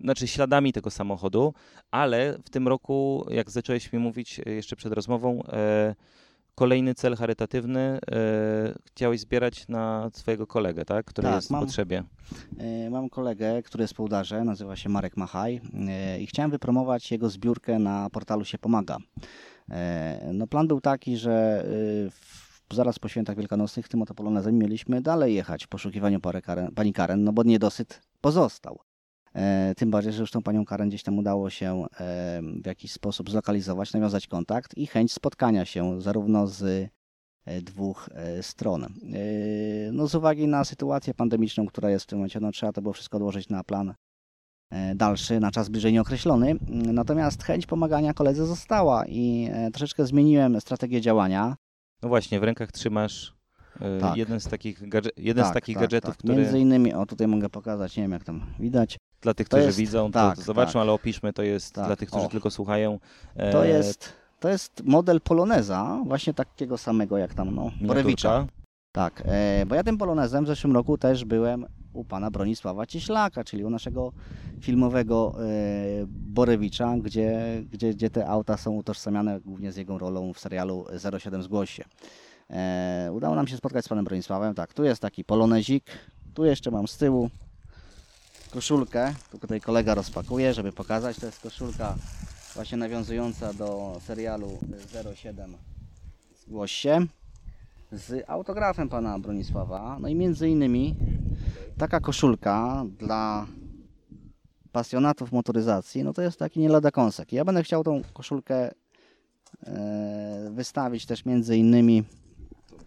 znaczy 0.00 0.28
śladami 0.28 0.72
tego 0.72 0.90
samochodu, 0.90 1.54
ale 1.90 2.38
w 2.44 2.50
tym 2.50 2.68
roku, 2.68 3.26
jak 3.30 3.50
zacząłeś 3.50 3.92
mi 3.92 3.98
mówić 3.98 4.40
jeszcze 4.46 4.76
przed 4.76 4.92
rozmową, 4.92 5.42
kolejny 6.60 6.94
cel 6.94 7.16
charytatywny 7.16 7.80
e, 7.80 7.98
chciałeś 8.84 9.20
zbierać 9.20 9.68
na 9.68 10.10
swojego 10.12 10.46
kolegę, 10.46 10.84
tak? 10.84 11.06
Który 11.06 11.26
Tak, 11.28 11.34
jest 11.34 11.48
w 11.48 11.50
mam- 11.50 11.64
potrzebie. 11.64 12.02
E, 12.58 12.90
Mam 12.90 13.08
kolegę, 13.10 13.62
który 13.62 13.82
jest 13.84 13.94
po 13.94 14.02
udarze, 14.02 14.44
nazywa 14.44 14.76
się 14.76 14.88
Marek 14.88 15.16
Machaj 15.16 15.60
e, 15.88 16.20
i 16.20 16.26
chciałem 16.26 16.50
wypromować 16.50 17.10
jego 17.12 17.30
zbiórkę 17.30 17.78
na 17.78 18.10
portalu 18.10 18.44
się 18.44 18.58
pomaga. 18.58 18.96
E, 19.70 20.30
No 20.34 20.46
plan 20.46 20.68
był 20.68 20.80
taki, 20.80 21.16
że 21.16 21.64
y, 21.64 22.10
w, 22.10 22.74
zaraz 22.74 22.98
po 22.98 23.08
świętach 23.08 23.36
wielkanocnych 23.36 23.88
tym 23.88 24.02
oto 24.02 24.14
polonezem 24.14 24.58
mieliśmy 24.58 25.00
dalej 25.02 25.34
jechać 25.34 25.64
w 25.64 25.68
poszukiwaniu 25.68 26.20
parę 26.20 26.42
Karen, 26.42 26.70
pani 26.74 26.92
Karen, 26.92 27.24
no 27.24 27.32
bo 27.32 27.42
niedosyt 27.42 28.00
pozostał. 28.20 28.78
E, 29.34 29.74
Tym 29.76 29.90
bardziej, 29.90 30.12
że 30.12 30.16
zresztą 30.18 30.42
panią 30.42 30.64
Karen 30.64 30.88
gdzieś 30.88 31.02
tam 31.02 31.18
udało 31.18 31.50
się 31.50 31.84
e, 32.00 32.40
w 32.62 32.66
jakiś 32.66 32.92
sposób 32.92 33.30
zlokalizować, 33.30 33.92
nawiązać 33.92 34.26
kontakt 34.26 34.78
i 34.78 34.86
chęć 34.86 35.12
spotkania 35.12 35.64
się 35.64 36.00
zarówno 36.00 36.46
z 36.46 36.90
e, 37.44 37.60
dwóch 37.62 38.08
stron. 38.42 38.86
No 39.92 40.06
z 40.06 40.14
uwagi 40.14 40.48
na 40.48 40.64
sytuację 40.64 41.14
pandemiczną, 41.14 41.66
która 41.66 41.90
jest 41.90 42.04
w 42.04 42.08
tym 42.08 42.18
momencie, 42.18 42.40
no 42.40 42.52
trzeba 42.52 42.72
to 42.72 42.82
było 42.82 42.92
wszystko 42.92 43.16
odłożyć 43.16 43.48
na 43.48 43.64
plan 43.64 43.94
dalszy, 44.94 45.40
na 45.40 45.50
czas 45.50 45.68
bliżej 45.68 45.92
nieokreślony. 45.92 46.56
Natomiast 46.68 47.42
chęć 47.42 47.66
pomagania 47.66 48.14
koledze 48.14 48.46
została 48.46 49.06
i 49.06 49.50
troszeczkę 49.72 50.06
zmieniłem 50.06 50.60
strategię 50.60 51.00
działania. 51.00 51.56
No 52.02 52.08
właśnie, 52.08 52.40
w 52.40 52.42
rękach 52.42 52.72
trzymasz 52.72 53.34
Tak. 54.00 54.16
jeden 54.16 54.40
z 54.40 54.48
takich, 54.48 54.88
gadże- 54.88 55.10
jeden 55.16 55.44
z 55.44 55.46
Tak, 55.48 55.54
takich 55.54 55.74
tak, 55.76 55.82
gadżetów, 55.84 56.10
tak. 56.10 56.18
który 56.18 56.34
Między 56.34 56.58
innymi, 56.58 56.94
o 56.94 57.06
tutaj 57.06 57.26
mogę 57.28 57.48
pokazać, 57.48 57.96
nie 57.96 58.02
wiem 58.02 58.12
jak 58.12 58.24
tam 58.24 58.40
widać, 58.60 58.96
Dla 59.20 59.34
tych, 59.34 59.48
To 59.48 59.56
którzy 59.56 59.66
jest- 59.66 59.78
widzą, 59.78 60.06
to, 60.06 60.12
tak, 60.12 60.36
to 60.36 60.42
zobaczą, 60.42 60.72
tak. 60.72 60.82
ale 60.82 60.92
opiszmy, 60.92 61.32
to 61.32 61.42
jest 61.42 61.74
Tak, 61.74 61.86
dla 61.86 61.96
tych, 61.96 62.08
którzy 62.08 62.26
o. 62.26 62.28
tylko 62.28 62.50
słuchają. 62.50 62.98
e, 63.36 63.52
to 63.52 63.64
jest, 63.64 64.12
to 64.40 64.48
jest 64.48 64.82
model 64.84 65.20
Poloneza, 65.20 66.02
właśnie 66.06 66.34
takiego 66.34 66.78
samego 66.78 67.18
jak 67.18 67.34
tam, 67.34 67.54
no, 67.54 67.70
Borewicza. 67.80 68.46
Tak, 68.92 69.22
e, 69.26 69.66
bo 69.66 69.74
ja 69.74 69.82
tym 69.84 69.98
polonezem 69.98 70.44
w 70.44 70.48
zeszłym 70.48 70.72
roku 70.74 70.98
też 70.98 71.24
byłem 71.24 71.66
u 71.92 72.04
pana 72.04 72.30
Bronisława 72.30 72.86
Cieślaka, 72.86 73.44
czyli 73.44 73.64
u 73.64 73.70
naszego 73.70 74.12
filmowego 74.60 75.34
e, 75.38 75.44
Borewicza, 76.06 76.94
gdzie, 77.02 77.40
gdzie, 77.72 77.94
gdzie 77.94 78.10
te 78.10 78.26
auta 78.28 78.56
są 78.56 78.70
utożsamiane 78.70 79.40
głównie 79.40 79.72
z 79.72 79.76
jego 79.76 79.98
rolą 79.98 80.32
w 80.32 80.38
serialu 80.40 80.84
07 81.20 81.42
Zgłoś 81.42 81.70
się. 81.70 81.84
E, 82.50 83.10
udało 83.12 83.34
nam 83.34 83.46
się 83.46 83.56
spotkać 83.56 83.84
z 83.84 83.88
panem 83.88 84.04
Bronisławem. 84.04 84.54
Tak, 84.54 84.74
tu 84.74 84.84
jest 84.84 85.02
taki 85.02 85.24
polonezik, 85.24 85.84
tu 86.34 86.44
jeszcze 86.44 86.70
mam 86.70 86.88
z 86.88 86.96
tyłu 86.96 87.30
koszulkę, 88.50 89.14
tu 89.30 89.38
tutaj 89.38 89.60
kolega 89.60 89.94
rozpakuje, 89.94 90.54
żeby 90.54 90.72
pokazać. 90.72 91.16
To 91.16 91.26
jest 91.26 91.40
koszulka 91.40 91.94
właśnie 92.54 92.78
nawiązująca 92.78 93.52
do 93.52 93.96
serialu 94.06 94.58
07 95.14 95.56
Zgłoś 96.46 96.72
się 96.72 97.06
z 97.92 98.24
autografem 98.30 98.88
pana 98.88 99.18
Bronisława. 99.18 99.98
No 100.00 100.08
i 100.08 100.14
między 100.14 100.48
innymi 100.48 100.96
taka 101.78 102.00
koszulka 102.00 102.84
dla 102.98 103.46
pasjonatów 104.72 105.32
motoryzacji, 105.32 106.04
no 106.04 106.12
to 106.12 106.22
jest 106.22 106.38
taki 106.38 106.60
nie 106.60 106.68
lada 106.68 106.90
kąsek. 106.90 107.32
Ja 107.32 107.44
będę 107.44 107.62
chciał 107.62 107.84
tą 107.84 108.02
koszulkę 108.12 108.70
e, 109.66 110.50
wystawić 110.50 111.06
też 111.06 111.24
między 111.24 111.56
innymi 111.56 112.04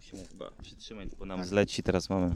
musimy 0.04 0.28
chyba 0.28 0.50
przytrzymać, 0.62 1.08
bo 1.18 1.24
nam 1.26 1.44
zleci, 1.44 1.82
teraz 1.82 2.10
mamy. 2.10 2.34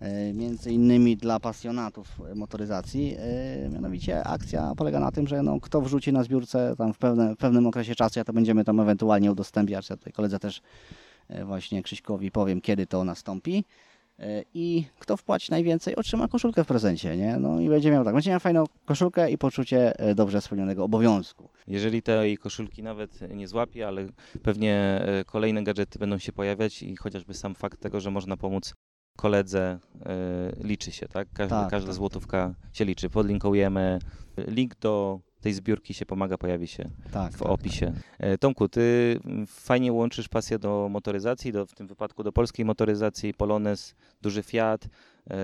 e, 0.00 0.32
między 0.32 0.72
innymi 0.72 1.16
dla 1.16 1.40
pasjonatów 1.40 2.08
motoryzacji. 2.34 3.16
E, 3.18 3.68
Mianowicie 3.68 4.24
akcja 4.24 4.72
polega 4.76 5.00
na 5.00 5.12
tym, 5.12 5.26
że 5.28 5.42
no, 5.42 5.60
kto 5.60 5.80
wrzuci 5.80 6.12
na 6.12 6.22
zbiórce 6.24 6.74
tam 6.78 6.92
w, 6.92 6.98
pewne, 6.98 7.34
w 7.34 7.38
pewnym 7.38 7.66
okresie 7.66 7.94
czasu, 7.94 8.18
ja 8.18 8.24
to 8.24 8.32
będziemy 8.32 8.64
tam 8.64 8.80
ewentualnie 8.80 9.32
udostępniać. 9.32 9.90
Ja 9.90 9.96
tutaj 9.96 10.12
koledze 10.12 10.38
też 10.38 10.60
e, 11.28 11.44
właśnie 11.44 11.82
Krzyśkowi 11.82 12.30
powiem, 12.30 12.60
kiedy 12.60 12.86
to 12.86 13.04
nastąpi. 13.04 13.64
I 14.54 14.84
kto 14.98 15.16
wpłaci 15.16 15.50
najwięcej, 15.50 15.96
otrzyma 15.96 16.28
koszulkę 16.28 16.64
w 16.64 16.66
prezencie, 16.66 17.16
nie? 17.16 17.36
No 17.36 17.60
i 17.60 17.68
będzie 17.68 17.90
miał 17.90 18.04
tak, 18.04 18.14
będzie 18.14 18.30
miał 18.30 18.40
fajną 18.40 18.64
koszulkę 18.84 19.30
i 19.30 19.38
poczucie 19.38 19.98
e, 19.98 20.14
dobrze 20.14 20.40
spełnionego 20.40 20.84
obowiązku. 20.84 21.48
Jeżeli 21.66 22.02
tej 22.02 22.38
koszulki 22.38 22.82
nawet 22.82 23.34
nie 23.34 23.48
złapie, 23.48 23.88
ale 23.88 24.06
pewnie 24.42 24.74
e, 25.02 25.24
kolejne 25.24 25.62
gadżety 25.62 25.98
będą 25.98 26.18
się 26.18 26.32
pojawiać 26.32 26.82
i 26.82 26.96
chociażby 26.96 27.34
sam 27.34 27.54
fakt 27.54 27.80
tego, 27.80 28.00
że 28.00 28.10
można 28.10 28.36
pomóc 28.36 28.74
koledze 29.16 29.78
e, 30.06 30.52
liczy 30.66 30.92
się, 30.92 31.08
tak? 31.08 31.28
Każda, 31.34 31.60
Tak, 31.60 31.70
każda 31.70 31.86
tak. 31.88 31.96
złotówka 31.96 32.54
się 32.72 32.84
liczy. 32.84 33.10
Podlinkujemy. 33.10 33.98
Link 34.46 34.76
do 34.78 35.20
tej 35.40 35.52
zbiórki 35.52 35.94
się 35.94 36.06
pomaga, 36.06 36.38
pojawi 36.38 36.66
się 36.66 36.90
Tak, 37.12 37.32
w 37.32 37.38
tak, 37.38 37.48
opisie. 37.48 37.92
E, 38.18 38.38
Tomku, 38.38 38.68
ty 38.68 39.20
fajnie 39.46 39.92
łączysz 39.92 40.28
pasję 40.28 40.58
do 40.58 40.88
motoryzacji, 40.90 41.52
do, 41.52 41.66
w 41.66 41.74
tym 41.74 41.86
wypadku 41.86 42.22
do 42.22 42.32
polskiej 42.32 42.64
motoryzacji, 42.64 43.34
Polones, 43.34 43.94
duży 44.22 44.42
Fiat, 44.42 44.88
e, 45.30 45.38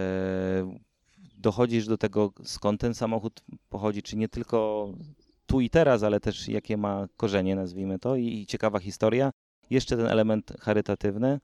dochodzisz 1.39 1.87
do 1.87 1.99
tego, 1.99 2.33
skąd 2.45 2.81
ten 2.81 2.95
samochód 2.95 3.45
pochodzi, 3.69 4.03
czy 4.03 4.17
nie 4.17 4.29
tylko 4.29 4.89
tu 5.47 5.61
i 5.61 5.71
teraz, 5.71 6.03
ale 6.03 6.21
też 6.21 6.49
jakie 6.49 6.77
ma 6.77 7.07
korzenie, 7.17 7.57
nazwijmy 7.57 7.99
to, 7.99 8.17
i, 8.17 8.27
i 8.27 8.47
ciekawa 8.47 8.79
historia. 8.79 9.31
Jeszcze 9.71 9.97
ten 9.97 10.07
element 10.07 10.53
charytatywny. 10.61 11.41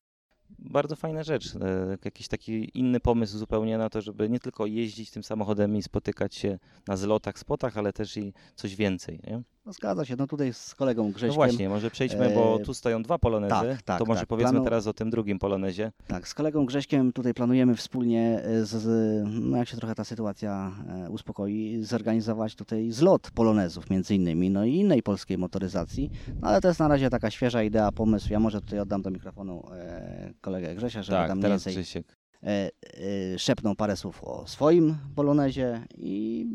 Bardzo 0.59 0.97
fajna 0.97 1.23
rzecz. 1.23 1.57
E, 1.57 1.99
jakiś 2.05 2.29
taki 2.29 2.79
inny 2.79 3.01
pomysł 3.01 3.39
zupełnie 3.39 3.79
na 3.79 3.91
to, 3.91 4.01
żeby 4.01 4.29
nie 4.29 4.41
tylko 4.41 4.67
jeździć 4.67 5.11
tym 5.11 5.23
samochodem 5.23 5.77
i 5.77 5.83
spotykać 5.83 6.35
się 6.35 6.59
na 6.89 6.97
zlotach, 6.97 7.39
spotach, 7.39 7.77
ale 7.77 7.93
też 7.93 8.17
i 8.17 8.33
coś 8.55 8.77
więcej. 8.77 9.21
Nie? 9.27 9.43
No 9.71 9.75
zgadza 9.75 10.05
się, 10.05 10.17
no 10.19 10.27
tutaj 10.27 10.53
z 10.53 10.75
kolegą 10.75 11.13
Grześkiem. 11.13 11.29
No 11.29 11.35
właśnie, 11.35 11.69
może 11.69 11.91
przejdźmy, 11.91 12.31
bo 12.35 12.57
e, 12.61 12.65
tu 12.65 12.75
stoją 12.75 13.03
dwa 13.03 13.19
polonezy. 13.19 13.51
tak, 13.51 13.83
tak, 13.83 13.99
to 13.99 14.05
może 14.05 14.21
tak. 14.21 14.29
powiedzmy 14.29 14.59
Planu- 14.59 14.65
teraz 14.65 14.87
o 14.87 14.93
tym 14.93 15.11
drugim 15.11 15.39
polonezie. 15.39 15.93
Tak, 16.07 16.29
z 16.29 16.35
kolegą 16.35 16.67
Grześkiem 16.67 17.13
tutaj 17.13 17.35
planujemy 17.35 17.75
wspólnie, 17.75 18.43
e, 18.45 18.65
z, 18.65 18.69
z, 18.69 18.87
no 19.31 19.57
jak 19.57 19.69
się 19.69 19.77
trochę 19.77 19.95
ta 19.95 20.05
sytuacja 20.05 20.73
e, 20.89 21.11
uspokoi, 21.11 21.79
zorganizować 21.83 22.55
tutaj 22.55 22.93
zlot 22.93 23.31
polonezów 23.31 23.91
między 23.91 24.15
innymi, 24.15 24.51
no 24.51 24.65
i 24.65 24.75
innej 24.75 25.03
polskiej 25.03 25.39
motoryzacji, 25.39 26.11
no 26.43 26.49
ale 26.49 26.61
to 26.61 26.69
jest 26.69 26.81
na 26.81 26.89
razie 26.89 27.11
taka 27.11 27.31
świeża 27.31 27.63
idea, 27.63 27.93
pomysł. 27.93 28.33
Ja 28.33 28.41
może 28.41 28.61
tutaj 28.61 28.79
oddam 28.81 29.03
do 29.03 29.11
mikrofonu 29.11 29.63
kolegę 30.41 30.75
Grzesia, 30.75 31.03
żeby 31.03 31.17
tak, 31.17 31.29
tam 31.29 31.41
teraz 31.41 31.65
więcej 31.65 31.73
Grzesiek. 31.83 32.17
e, 32.43 32.47
e, 32.47 33.39
szepnął 33.39 33.75
parę 33.75 33.97
słów 33.97 34.25
o 34.25 34.47
swoim 34.47 34.97
polonezie 35.15 35.87
i 35.99 36.47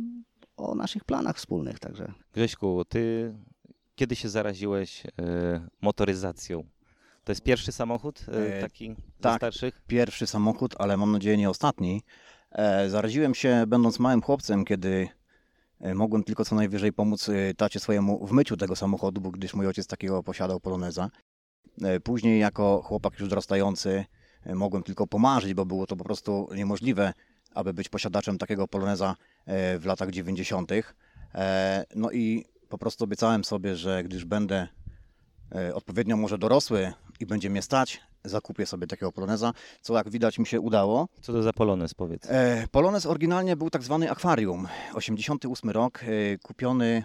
o 0.57 0.75
naszych 0.75 1.03
planach 1.03 1.37
wspólnych, 1.37 1.79
także 1.79 2.11
Grześku, 2.33 2.85
ty 2.89 3.33
kiedy 3.95 4.15
się 4.15 4.29
zaraziłeś 4.29 5.05
e, 5.05 5.09
motoryzacją? 5.81 6.63
To 7.23 7.31
jest 7.31 7.41
pierwszy 7.43 7.71
samochód 7.71 8.25
e, 8.27 8.57
E, 8.57 8.61
taki 8.61 8.95
tak. 9.21 9.37
starszych? 9.37 9.81
Pierwszy 9.87 10.27
samochód, 10.27 10.75
ale 10.77 10.97
mam 10.97 11.11
nadzieję 11.11 11.37
nie 11.37 11.49
ostatni. 11.49 12.01
E, 12.51 12.89
zaraziłem 12.89 13.35
się 13.35 13.63
będąc 13.67 13.99
małym 13.99 14.21
chłopcem, 14.21 14.65
kiedy 14.65 15.07
mogłem 15.95 16.23
tylko 16.23 16.45
co 16.45 16.55
najwyżej 16.55 16.93
pomóc 16.93 17.29
tacie 17.57 17.79
swojemu 17.79 18.27
w 18.27 18.31
myciu 18.31 18.57
tego 18.57 18.75
samochodu, 18.75 19.21
bo 19.21 19.31
gdyż 19.31 19.53
mój 19.53 19.67
ojciec 19.67 19.87
takiego 19.87 20.23
posiadał 20.23 20.59
Poloneza. 20.59 21.09
E, 21.81 21.99
później 21.99 22.39
jako 22.39 22.81
chłopak 22.81 23.19
już 23.19 23.29
dorastający 23.29 24.05
mogłem 24.53 24.83
tylko 24.83 25.07
pomarzyć, 25.07 25.53
bo 25.53 25.65
było 25.65 25.85
to 25.85 25.95
po 25.95 26.03
prostu 26.03 26.49
niemożliwe, 26.55 27.13
aby 27.53 27.73
być 27.73 27.89
posiadaczem 27.89 28.37
takiego 28.37 28.67
Poloneza 28.67 29.15
w 29.79 29.81
latach 29.85 30.11
90. 30.11 30.71
E, 31.35 31.85
no 31.95 32.11
i 32.11 32.45
po 32.69 32.77
prostu 32.77 33.03
obiecałem 33.03 33.43
sobie, 33.43 33.75
że 33.75 34.03
gdyż 34.03 34.25
będę 34.25 34.67
e, 35.55 35.75
odpowiednio 35.75 36.17
może 36.17 36.37
dorosły 36.37 36.93
i 37.19 37.25
będzie 37.25 37.49
mnie 37.49 37.61
stać, 37.61 38.01
zakupię 38.23 38.65
sobie 38.65 38.87
takiego 38.87 39.11
Poloneza, 39.11 39.53
co 39.81 39.97
jak 39.97 40.09
widać 40.09 40.39
mi 40.39 40.47
się 40.47 40.61
udało. 40.61 41.07
Co 41.21 41.33
to 41.33 41.43
za 41.43 41.53
polonez, 41.53 41.93
powiedz? 41.93 42.27
E, 42.29 42.67
Polonez 42.71 43.05
oryginalnie 43.05 43.55
był 43.55 43.69
tak 43.69 43.83
zwany 43.83 44.11
akwarium. 44.11 44.67
88 44.93 45.69
rok, 45.69 46.03
e, 46.03 46.37
kupiony 46.37 47.03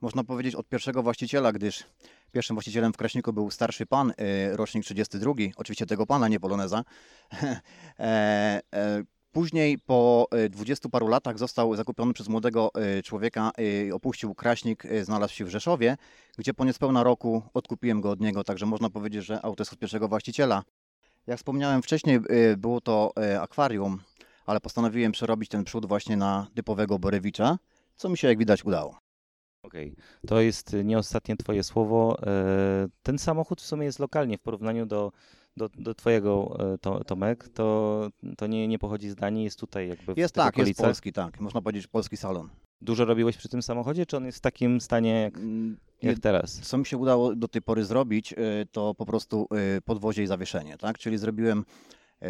można 0.00 0.24
powiedzieć 0.24 0.54
od 0.54 0.68
pierwszego 0.68 1.02
właściciela, 1.02 1.52
gdyż 1.52 1.84
pierwszym 2.32 2.56
właścicielem 2.56 2.92
w 2.92 2.96
Kraśniku 2.96 3.32
był 3.32 3.50
starszy 3.50 3.86
pan, 3.86 4.12
e, 4.16 4.56
rocznik 4.56 4.84
32, 4.84 5.32
oczywiście 5.56 5.86
tego 5.86 6.06
pana, 6.06 6.28
nie 6.28 6.40
Poloneza. 6.40 6.84
Później 9.38 9.78
po 9.78 10.28
e, 10.30 10.48
20 10.48 10.88
paru 10.88 11.08
latach 11.08 11.38
został 11.38 11.76
zakupiony 11.76 12.12
przez 12.12 12.28
młodego 12.28 12.70
e, 12.74 13.02
człowieka, 13.02 13.50
e, 13.88 13.94
opuścił 13.94 14.34
Kraśnik, 14.34 14.82
znalazł 15.02 15.34
się 15.34 15.44
w 15.44 15.48
Rzeszowie, 15.48 15.96
gdzie 16.38 16.54
po 16.54 16.64
niespełna 16.64 17.02
roku 17.02 17.42
odkupiłem 17.54 18.00
go 18.00 18.10
od 18.10 18.20
niego, 18.20 18.44
także 18.44 18.66
można 18.66 18.90
powiedzieć, 18.90 19.24
że 19.24 19.44
auto 19.44 19.62
jest 19.62 19.72
od 19.72 19.78
pierwszego 19.78 20.08
właściciela. 20.08 20.62
Jak 21.26 21.38
wspomniałem 21.38 21.82
wcześniej, 21.82 22.20
było 22.56 22.80
to 22.80 23.12
akwarium, 23.40 24.00
ale 24.46 24.60
postanowiłem 24.60 25.12
przerobić 25.12 25.48
ten 25.48 25.64
przód 25.64 25.86
właśnie 25.86 26.16
na 26.16 26.46
typowego 26.54 26.98
Borewicza, 26.98 27.58
co 27.96 28.08
mi 28.08 28.18
się 28.18 28.28
jak 28.28 28.38
widać 28.38 28.64
udało. 28.64 28.98
Okej, 29.62 29.96
to 30.26 30.40
jest 30.40 30.76
nie 30.84 30.98
ostatnie 30.98 31.36
twoje 31.36 31.64
słowo. 31.64 32.16
Ten 33.02 33.18
samochód 33.18 33.60
w 33.60 33.66
sumie 33.66 33.84
jest 33.84 33.98
lokalnie 33.98 34.38
w 34.38 34.40
porównaniu 34.40 34.86
do, 34.86 35.12
do, 35.58 35.68
do 35.68 35.94
twojego, 35.94 36.56
e, 36.74 36.78
to, 36.78 37.04
Tomek. 37.04 37.48
To, 37.48 38.08
to 38.36 38.46
nie, 38.46 38.68
nie 38.68 38.78
pochodzi 38.78 39.10
z 39.10 39.14
Danii, 39.14 39.44
jest 39.44 39.58
tutaj 39.60 39.88
jakby 39.88 40.14
w 40.14 40.18
Jest 40.18 40.34
tak, 40.34 40.46
jest 40.46 40.56
okolicach. 40.58 40.86
polski, 40.86 41.12
tak, 41.12 41.40
można 41.40 41.62
powiedzieć 41.62 41.86
polski 41.86 42.16
salon. 42.16 42.48
Dużo 42.80 43.04
robiłeś 43.04 43.36
przy 43.36 43.48
tym 43.48 43.62
samochodzie, 43.62 44.06
czy 44.06 44.16
on 44.16 44.24
jest 44.24 44.38
w 44.38 44.40
takim 44.40 44.80
stanie 44.80 45.20
jak, 45.20 45.36
Mm, 45.38 45.76
jak 46.02 46.18
teraz? 46.18 46.60
Co 46.60 46.78
mi 46.78 46.86
się 46.86 46.96
udało 46.96 47.34
do 47.34 47.48
tej 47.48 47.62
pory 47.62 47.84
zrobić, 47.84 48.32
y, 48.32 48.36
to 48.72 48.94
po 48.94 49.06
prostu 49.06 49.48
y, 49.76 49.80
podwozie 49.82 50.22
i 50.22 50.26
zawieszenie, 50.26 50.76
tak? 50.76 50.98
Czyli 50.98 51.18
zrobiłem, 51.18 51.64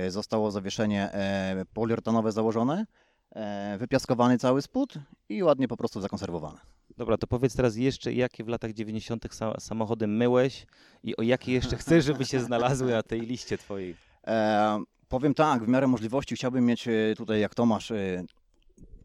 zostało 0.09 0.51
zawieszenie 0.51 1.13
e, 1.13 1.65
poliuretanowe 1.75 2.33
założone, 2.33 2.87
e, 3.31 3.79
wypiaskowany 3.79 4.39
cały 4.39 4.63
spód 4.63 4.95
i 5.29 5.43
ładnie 5.43 5.69
po 5.69 5.77
prostu 5.77 6.01
zakonserwowane. 6.01 6.59
Dobra, 6.99 7.17
to 7.17 7.27
powiedz 7.27 7.55
teraz 7.57 7.77
jeszcze, 7.77 8.13
jakie 8.13 8.45
w 8.45 8.49
latach 8.49 8.73
90. 8.73 9.25
sa- 9.25 9.61
samochody 9.61 10.07
myłeś 10.07 10.67
i 11.05 11.17
o 11.17 11.23
jakie 11.23 11.53
jeszcze 11.53 11.77
chcesz, 11.83 12.05
żeby 12.05 12.25
się 12.25 12.41
znalazły 12.41 12.91
na 12.91 13.03
tej 13.03 13.21
liście 13.21 13.59
twojej? 13.59 13.97
E, 14.27 14.83
powiem 15.09 15.35
tak, 15.35 15.65
w 15.65 15.69
miarę 15.69 15.87
możliwości 15.87 16.35
chciałbym 16.35 16.67
mieć 16.67 16.89
e, 16.89 17.15
tutaj, 17.17 17.41
jak 17.41 17.55
Tomasz, 17.55 17.91
e, 17.91 18.25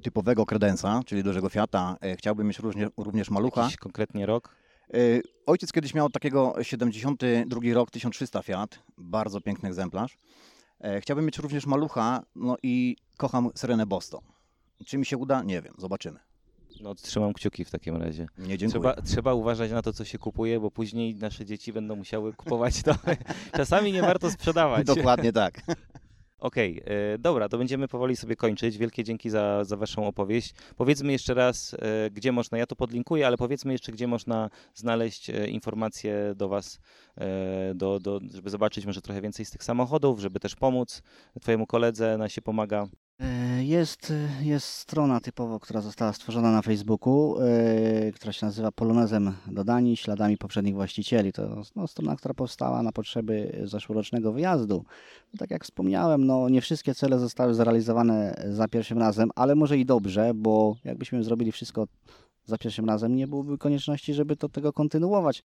typowego 0.01 0.45
kredensa, 0.45 1.01
czyli 1.05 1.23
dużego 1.23 1.49
Fiata. 1.49 1.97
E, 2.01 2.15
chciałbym 2.15 2.47
mieć 2.47 2.59
również, 2.59 2.89
również 2.97 3.29
malucha. 3.29 3.61
Jakiś 3.61 3.77
konkretnie 3.77 4.25
rok? 4.25 4.55
Ojciec 5.45 5.71
kiedyś 5.71 5.93
miał 5.93 6.09
takiego 6.09 6.55
72 6.61 7.61
rok 7.73 7.91
1300 7.91 8.41
Fiat, 8.41 8.79
bardzo 8.97 9.41
piękny 9.41 9.69
egzemplarz. 9.69 10.17
Chciałbym 10.99 11.25
mieć 11.25 11.37
również 11.37 11.65
malucha, 11.65 12.21
no 12.35 12.57
i 12.63 12.95
kocham 13.17 13.49
Serenę 13.55 13.85
Boston. 13.85 14.21
Czy 14.85 14.97
mi 14.97 15.05
się 15.05 15.17
uda? 15.17 15.43
Nie 15.43 15.61
wiem, 15.61 15.73
zobaczymy. 15.77 16.19
No, 16.83 16.95
trzymam 16.95 17.33
kciuki 17.33 17.65
w 17.65 17.71
takim 17.71 17.95
razie. 17.95 18.27
Nie 18.37 18.57
dziękuję. 18.57 18.69
Trzeba, 18.69 19.01
trzeba 19.01 19.33
uważać 19.33 19.71
na 19.71 19.81
to, 19.81 19.93
co 19.93 20.05
się 20.05 20.17
kupuje, 20.17 20.59
bo 20.59 20.71
później 20.71 21.15
nasze 21.15 21.45
dzieci 21.45 21.73
będą 21.73 21.95
musiały 21.95 22.33
kupować 22.33 22.83
to. 22.83 22.95
Czasami 23.57 23.91
nie 23.91 24.01
warto 24.01 24.31
sprzedawać. 24.31 24.87
Dokładnie 24.87 25.33
tak. 25.33 25.61
Okej, 26.39 26.81
e, 26.85 27.17
dobra, 27.17 27.49
to 27.49 27.57
będziemy 27.57 27.87
powoli 27.87 28.15
sobie 28.15 28.35
kończyć. 28.35 28.77
Wielkie 28.77 29.03
dzięki 29.03 29.29
za, 29.29 29.63
za 29.63 29.77
Waszą 29.77 30.07
opowieść. 30.07 30.53
Powiedzmy 30.75 31.11
jeszcze 31.11 31.33
raz, 31.33 31.73
e, 31.73 32.09
gdzie 32.11 32.31
można, 32.31 32.57
ja 32.57 32.65
to 32.65 32.75
podlinkuję, 32.75 33.27
ale 33.27 33.37
powiedzmy 33.37 33.71
jeszcze, 33.71 33.91
gdzie 33.91 34.07
można 34.07 34.49
znaleźć 34.75 35.29
e, 35.29 35.47
informacje 35.47 36.33
do 36.35 36.49
Was, 36.49 36.79
e, 37.17 37.75
do, 37.75 37.99
do, 37.99 38.19
żeby 38.33 38.49
zobaczyć 38.49 38.85
może 38.85 39.01
trochę 39.01 39.21
więcej 39.21 39.45
z 39.45 39.51
tych 39.51 39.63
samochodów, 39.63 40.19
żeby 40.19 40.39
też 40.39 40.55
pomóc 40.55 41.01
Twojemu 41.41 41.67
koledze, 41.67 42.17
na 42.17 42.29
się 42.29 42.41
pomaga. 42.41 42.87
E, 43.19 43.63
Jest, 43.63 44.13
jest 44.41 44.65
strona 44.65 45.19
typowo, 45.19 45.59
która 45.59 45.81
została 45.81 46.13
stworzona 46.13 46.51
na 46.51 46.61
Facebooku, 46.61 47.35
e, 47.41 48.11
która 48.11 48.33
się 48.33 48.45
nazywa 48.45 48.71
Polonezem 48.71 49.33
do 49.47 49.63
Danii, 49.63 49.97
śladami 49.97 50.37
poprzednich 50.37 50.75
właścicieli. 50.75 51.33
To 51.33 51.61
no, 51.75 51.87
strona, 51.87 52.15
która 52.15 52.33
powstała 52.33 52.83
na 52.83 52.91
potrzeby 52.91 53.61
zeszłorocznego 53.63 54.31
wyjazdu. 54.33 54.85
No, 55.33 55.37
tak 55.37 55.51
jak 55.51 55.63
wspomniałem, 55.63 56.25
no, 56.25 56.49
nie 56.49 56.61
wszystkie 56.61 56.95
cele 56.95 57.19
zostały 57.19 57.53
zrealizowane 57.53 58.43
za 58.49 58.67
pierwszym 58.67 58.97
razem, 58.99 59.29
ale 59.35 59.55
może 59.55 59.77
i 59.77 59.85
dobrze, 59.85 60.31
bo 60.35 60.75
jakbyśmy 60.83 61.23
zrobili 61.23 61.51
wszystko 61.51 61.87
za 62.45 62.57
pierwszym 62.57 62.85
razem, 62.85 63.15
nie 63.15 63.27
byłoby 63.27 63.57
konieczności, 63.57 64.13
żeby 64.13 64.35
to 64.35 64.49
tego 64.49 64.73
kontynuować. 64.73 65.43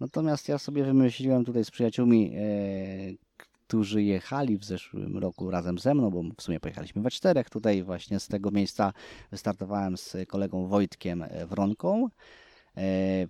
Natomiast 0.00 0.48
ja 0.48 0.58
sobie 0.58 0.84
wymyśliłem 0.84 1.44
tutaj 1.44 1.64
z 1.64 1.70
przyjaciółmi, 1.70 2.32
e, 2.36 3.29
którzy 3.70 4.02
jechali 4.02 4.58
w 4.58 4.64
zeszłym 4.64 5.18
roku 5.18 5.50
razem 5.50 5.78
ze 5.78 5.94
mną, 5.94 6.10
bo 6.10 6.22
w 6.36 6.42
sumie 6.42 6.60
pojechaliśmy 6.60 7.02
we 7.02 7.10
czterech. 7.10 7.50
Tutaj 7.50 7.82
właśnie 7.82 8.20
z 8.20 8.28
tego 8.28 8.50
miejsca 8.50 8.92
wystartowałem 9.30 9.96
z 9.96 10.16
kolegą 10.28 10.66
Wojtkiem 10.66 11.22
e, 11.22 11.46
Wronką. 11.46 12.04
E, 12.04 12.10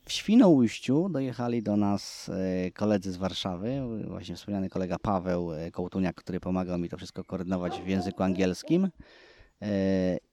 W 0.04 0.12
Świnoujściu 0.12 1.08
dojechali 1.08 1.62
do 1.62 1.76
nas 1.76 2.28
e, 2.28 2.70
koledzy 2.70 3.12
z 3.12 3.16
Warszawy, 3.16 3.80
właśnie 4.08 4.36
wspomniany 4.36 4.68
kolega 4.68 4.96
Paweł 4.98 5.50
Kołtuniak, 5.72 6.16
który 6.16 6.40
pomagał 6.40 6.78
mi 6.78 6.88
to 6.88 6.96
wszystko 6.96 7.24
koordynować 7.24 7.80
w 7.82 7.86
języku 7.86 8.22
angielskim 8.22 8.88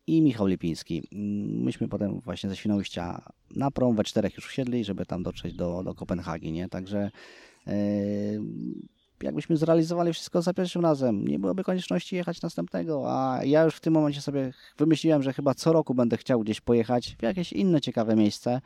i 0.07 0.21
Michał 0.21 0.47
Lipiński. 0.47 1.07
Mm, 1.13 1.63
Myśmy 1.63 1.87
potem 1.87 2.19
właśnie 2.19 2.49
ze 2.49 2.55
Świnoujścia 2.55 3.31
na 3.55 3.71
prom 3.71 3.95
we 3.95 4.03
czterech 4.03 4.35
już 4.35 4.47
wsiedli, 4.47 4.83
żeby 4.83 5.05
tam 5.05 5.23
dotrzeć 5.23 5.53
do, 5.53 5.83
do 5.83 5.95
Kopenhagi, 5.95 6.51
nie? 6.51 6.69
Także 6.69 7.11
jakbyśmy 9.21 9.57
zrealizowali 9.57 10.13
wszystko 10.13 10.41
za 10.41 10.53
pierwszym 10.53 10.81
razem, 10.81 11.27
nie 11.27 11.39
byłoby 11.39 11.63
konieczności 11.63 12.15
jechać 12.15 12.41
następnego, 12.41 13.03
a 13.07 13.43
ja 13.43 13.63
już 13.63 13.75
w 13.75 13.79
tym 13.79 13.93
momencie 13.93 14.21
sobie 14.21 14.53
wymyśliłem, 14.77 15.23
że 15.23 15.33
chyba 15.33 15.53
co 15.53 15.73
roku 15.73 15.95
będę 15.95 16.17
chciał 16.17 16.39
gdzieś 16.39 16.61
pojechać 16.61 17.15
w 17.19 17.23
jakieś 17.23 17.53
inne 17.53 17.81
ciekawe 17.81 18.15
miejsce, 18.15 18.61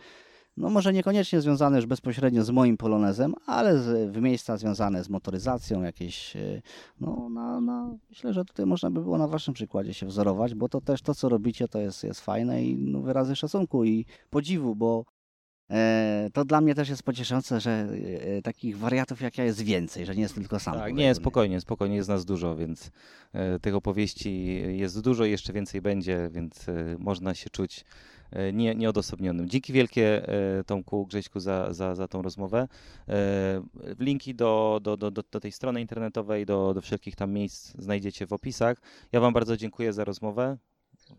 no 0.58 0.70
może 0.70 0.94
niekoniecznie 0.94 1.42
związane 1.42 1.78
już 1.78 1.86
bezpośrednio 1.86 2.44
z 2.44 2.50
moim 2.50 2.78
polonezem, 2.78 3.34
ale 3.46 3.78
z, 3.78 4.12
w 4.12 4.22
miejsca 4.22 4.58
związane 4.58 5.04
z 5.04 5.10
motoryzacją 5.10 5.82
jakieś, 5.82 6.36
e, 6.36 6.62
no 7.00 7.30
na, 7.30 7.90
myślę, 8.10 8.34
że 8.34 8.46
tutaj 8.46 8.66
można 8.66 8.92
by 8.92 9.02
było 9.02 9.18
na 9.18 9.28
waszym 9.28 9.54
przykładzie 9.54 9.94
się 9.94 10.06
wzorować, 10.06 10.56
bo 10.56 10.70
to 10.70 10.82
też 10.82 11.02
to, 11.02 11.16
co 11.16 11.30
robicie, 11.30 11.68
to 11.68 11.80
jest, 11.80 12.04
jest 12.04 12.22
fajne 12.22 12.64
i 12.64 12.78
no, 12.78 13.02
wyrazy 13.02 13.36
szacunku 13.36 13.84
i 13.84 14.06
podziwu, 14.30 14.76
bo 14.76 15.06
To 16.34 16.46
dla 16.46 16.62
mnie 16.62 16.76
też 16.76 16.90
jest 16.90 17.04
pocieszające, 17.04 17.60
że 17.60 17.88
e, 18.38 18.42
takich 18.42 18.78
wariatów 18.78 19.22
jak 19.22 19.38
ja 19.38 19.44
jest 19.44 19.62
więcej, 19.62 20.06
że 20.06 20.16
nie 20.16 20.22
jest 20.22 20.36
tylko 20.36 20.60
sam. 20.60 20.74
Tak, 20.74 20.94
nie, 20.94 21.16
spokojnie, 21.16 21.62
spokojnie, 21.62 21.96
jest 21.96 22.10
nas 22.10 22.26
dużo, 22.26 22.56
więc 22.56 22.92
e, 23.34 23.60
tych 23.60 23.76
opowieści 23.76 24.46
jest 24.78 25.02
dużo 25.02 25.26
i 25.26 25.32
jeszcze 25.32 25.54
więcej 25.54 25.82
będzie, 25.82 26.30
więc 26.32 26.70
e, 26.70 26.96
można 27.00 27.34
się 27.34 27.50
czuć 27.50 27.86
e, 28.32 28.54
nie, 28.54 28.76
nieodosobnionym. 28.76 29.50
Dzięki 29.50 29.74
wielkie 29.74 30.28
e, 30.28 30.64
Tomku, 30.64 31.06
Grześku 31.06 31.40
za, 31.40 31.74
za, 31.74 31.96
za 31.96 32.08
tą 32.08 32.22
rozmowę. 32.22 32.68
E, 33.08 33.62
linki 34.00 34.36
do, 34.36 34.80
do, 34.84 34.98
do, 34.98 35.12
do 35.12 35.40
tej 35.40 35.52
strony 35.52 35.82
internetowej, 35.82 36.46
do, 36.46 36.74
do 36.74 36.82
wszelkich 36.82 37.16
tam 37.16 37.32
miejsc 37.32 37.74
znajdziecie 37.78 38.28
w 38.28 38.34
opisach. 38.34 38.82
Ja 39.12 39.20
Wam 39.20 39.34
bardzo 39.34 39.58
dziękuję 39.58 39.94
za 39.94 40.04
rozmowę. 40.04 40.58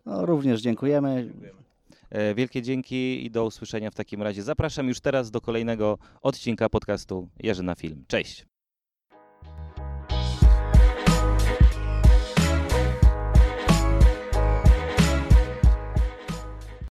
No, 0.05 0.25
również 0.25 0.61
dziękujemy. 0.61 1.31
E, 1.43 1.72
Wielkie 2.35 2.61
dzięki 2.61 3.25
i 3.25 3.31
do 3.31 3.45
usłyszenia 3.45 3.91
w 3.91 3.95
takim 3.95 4.21
razie. 4.21 4.43
Zapraszam 4.43 4.87
już 4.87 4.99
teraz 4.99 5.31
do 5.31 5.41
kolejnego 5.41 5.97
odcinka 6.21 6.69
podcastu 6.69 7.29
Jerzy 7.39 7.63
na 7.63 7.75
Film. 7.75 8.05
Cześć! 8.07 8.52